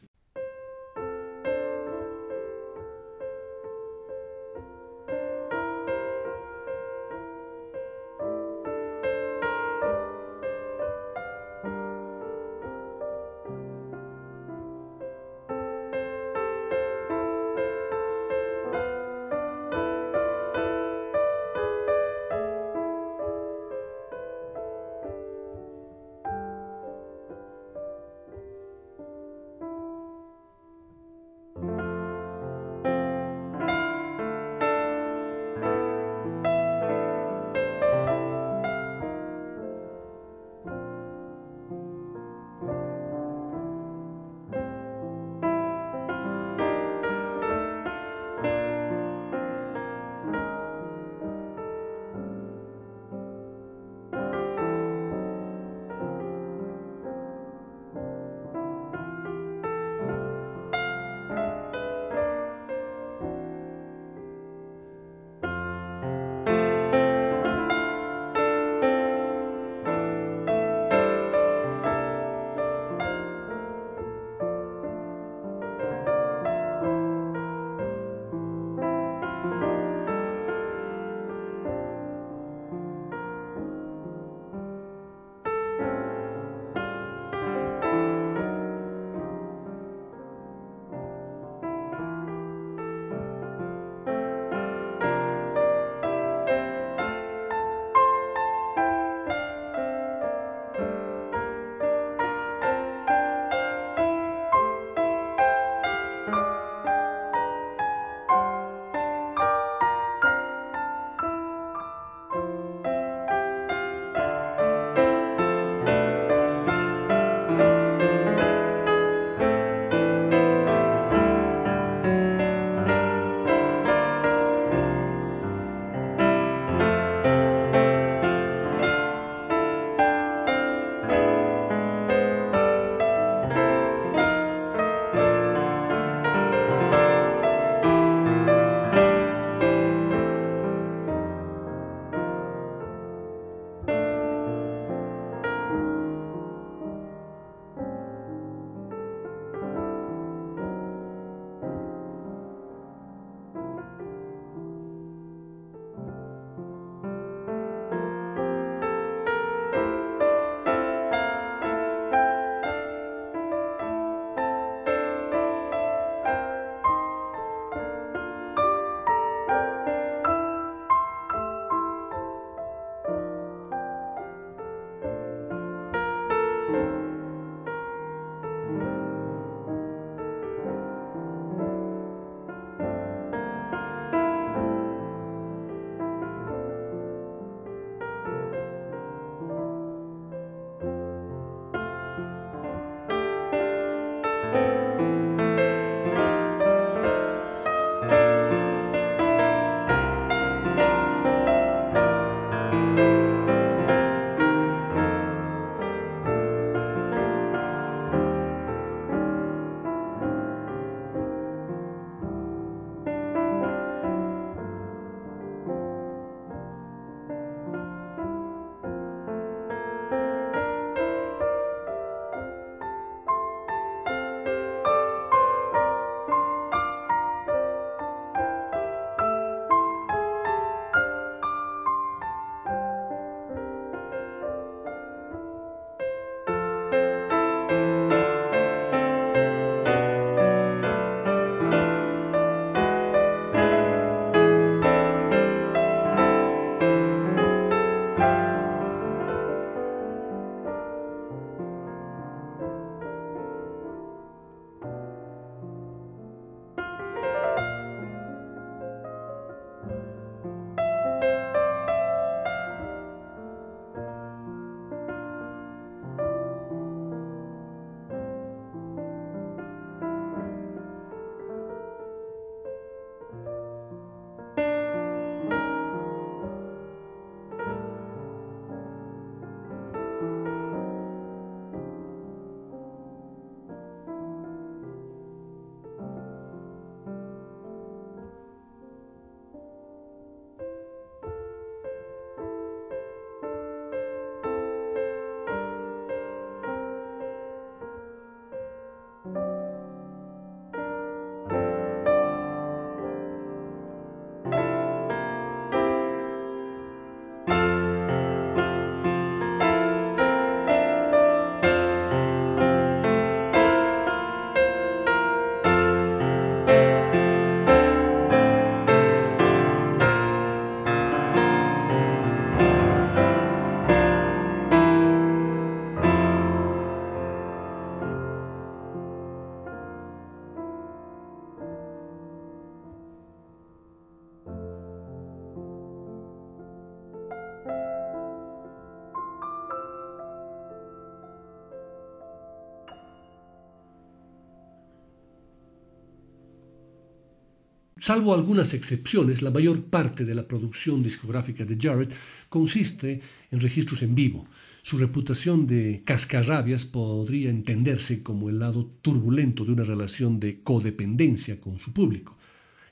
Salvo 348.07 348.33
algunas 348.33 348.73
excepciones, 348.73 349.43
la 349.43 349.51
mayor 349.51 349.83
parte 349.87 350.25
de 350.25 350.37
la 350.37 350.47
producción 350.47 351.03
discográfica 351.03 351.65
de 351.65 351.77
Jarrett 351.77 352.15
consiste 352.49 353.21
en 353.51 353.59
registros 353.59 354.01
en 354.05 354.15
vivo. 354.15 354.47
Su 354.81 354.97
reputación 354.97 355.67
de 355.67 356.03
cascarrabias 356.05 356.87
podría 356.87 357.51
entenderse 357.51 358.23
como 358.23 358.49
el 358.49 358.61
lado 358.61 358.87
turbulento 359.03 359.65
de 359.65 359.73
una 359.73 359.83
relación 359.83 360.39
de 360.39 360.63
codependencia 360.63 361.61
con 361.61 361.81
su 361.81 361.93
público. 361.93 362.39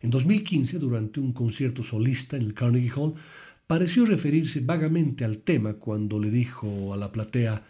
En 0.02 0.10
2015, 0.10 0.80
durante 0.80 1.20
un 1.20 1.32
concierto 1.32 1.84
solista 1.84 2.36
en 2.36 2.42
el 2.42 2.54
Carnegie 2.54 2.90
Hall, 2.96 3.14
pareció 3.68 4.06
referirse 4.06 4.62
vagamente 4.62 5.24
al 5.24 5.38
tema 5.38 5.74
cuando 5.74 6.18
le 6.18 6.28
dijo 6.28 6.92
a 6.92 6.96
la 6.96 7.12
platea, 7.12 7.62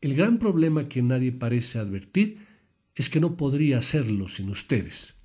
el 0.00 0.16
gran 0.16 0.40
problema 0.40 0.88
que 0.88 1.02
nadie 1.02 1.30
parece 1.30 1.78
advertir 1.78 2.38
es 2.96 3.08
que 3.08 3.20
no 3.20 3.36
podría 3.36 3.78
hacerlo 3.78 4.26
sin 4.26 4.50
ustedes. 4.50 5.19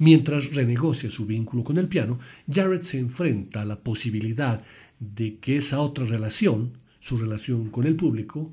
Mientras 0.00 0.54
renegocia 0.54 1.10
su 1.10 1.26
vínculo 1.26 1.62
con 1.62 1.76
el 1.76 1.86
piano, 1.86 2.18
Jarrett 2.50 2.80
se 2.80 2.98
enfrenta 2.98 3.60
a 3.60 3.66
la 3.66 3.80
posibilidad 3.80 4.62
de 4.98 5.36
que 5.36 5.56
esa 5.56 5.80
otra 5.80 6.06
relación, 6.06 6.78
su 6.98 7.18
relación 7.18 7.68
con 7.68 7.86
el 7.86 7.96
público, 7.96 8.50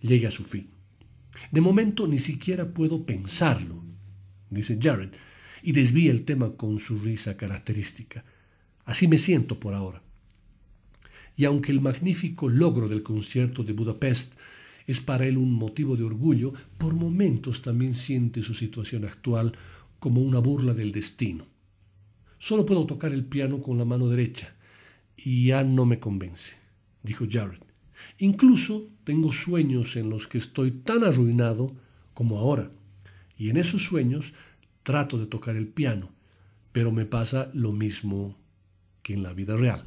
llegue 0.00 0.26
a 0.26 0.30
su 0.30 0.44
fin. 0.44 0.70
De 1.50 1.60
momento 1.60 2.08
ni 2.08 2.16
siquiera 2.16 2.72
puedo 2.72 3.04
pensarlo, 3.04 3.84
dice 4.48 4.78
Jarrett, 4.80 5.14
y 5.62 5.72
desvía 5.72 6.10
el 6.10 6.22
tema 6.22 6.52
con 6.56 6.78
su 6.78 6.96
risa 6.96 7.36
característica. 7.36 8.24
Así 8.86 9.06
me 9.06 9.18
siento 9.18 9.60
por 9.60 9.74
ahora. 9.74 10.02
Y 11.36 11.44
aunque 11.44 11.72
el 11.72 11.82
magnífico 11.82 12.48
logro 12.48 12.88
del 12.88 13.02
concierto 13.02 13.62
de 13.64 13.74
Budapest 13.74 14.32
es 14.86 15.00
para 15.00 15.26
él 15.26 15.36
un 15.36 15.52
motivo 15.52 15.94
de 15.94 16.04
orgullo, 16.04 16.54
por 16.78 16.94
momentos 16.94 17.60
también 17.60 17.92
siente 17.92 18.42
su 18.42 18.54
situación 18.54 19.04
actual 19.04 19.52
como 19.98 20.22
una 20.22 20.38
burla 20.38 20.74
del 20.74 20.92
destino. 20.92 21.46
Solo 22.38 22.66
puedo 22.66 22.86
tocar 22.86 23.12
el 23.12 23.24
piano 23.24 23.62
con 23.62 23.78
la 23.78 23.84
mano 23.84 24.08
derecha 24.08 24.54
y 25.16 25.46
ya 25.46 25.64
no 25.64 25.86
me 25.86 25.98
convence, 25.98 26.56
dijo 27.02 27.24
Jared. 27.28 27.60
Incluso 28.18 28.88
tengo 29.04 29.32
sueños 29.32 29.96
en 29.96 30.10
los 30.10 30.26
que 30.26 30.38
estoy 30.38 30.70
tan 30.70 31.04
arruinado 31.04 31.74
como 32.14 32.38
ahora, 32.38 32.70
y 33.36 33.50
en 33.50 33.56
esos 33.56 33.84
sueños 33.84 34.34
trato 34.82 35.18
de 35.18 35.26
tocar 35.26 35.56
el 35.56 35.68
piano, 35.68 36.10
pero 36.72 36.92
me 36.92 37.06
pasa 37.06 37.50
lo 37.54 37.72
mismo 37.72 38.38
que 39.02 39.14
en 39.14 39.22
la 39.22 39.32
vida 39.32 39.56
real. 39.56 39.86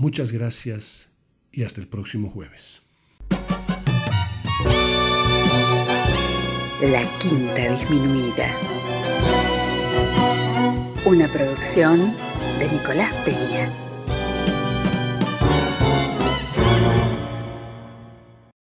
Muchas 0.00 0.32
gracias 0.32 1.10
y 1.52 1.62
hasta 1.62 1.78
el 1.78 1.86
próximo 1.86 2.30
jueves. 2.30 2.80
La 6.80 7.18
Quinta 7.18 7.68
Disminuida. 7.68 8.48
Una 11.04 11.28
producción 11.28 12.16
de 12.58 12.72
Nicolás 12.72 13.12
Peña. 13.26 13.89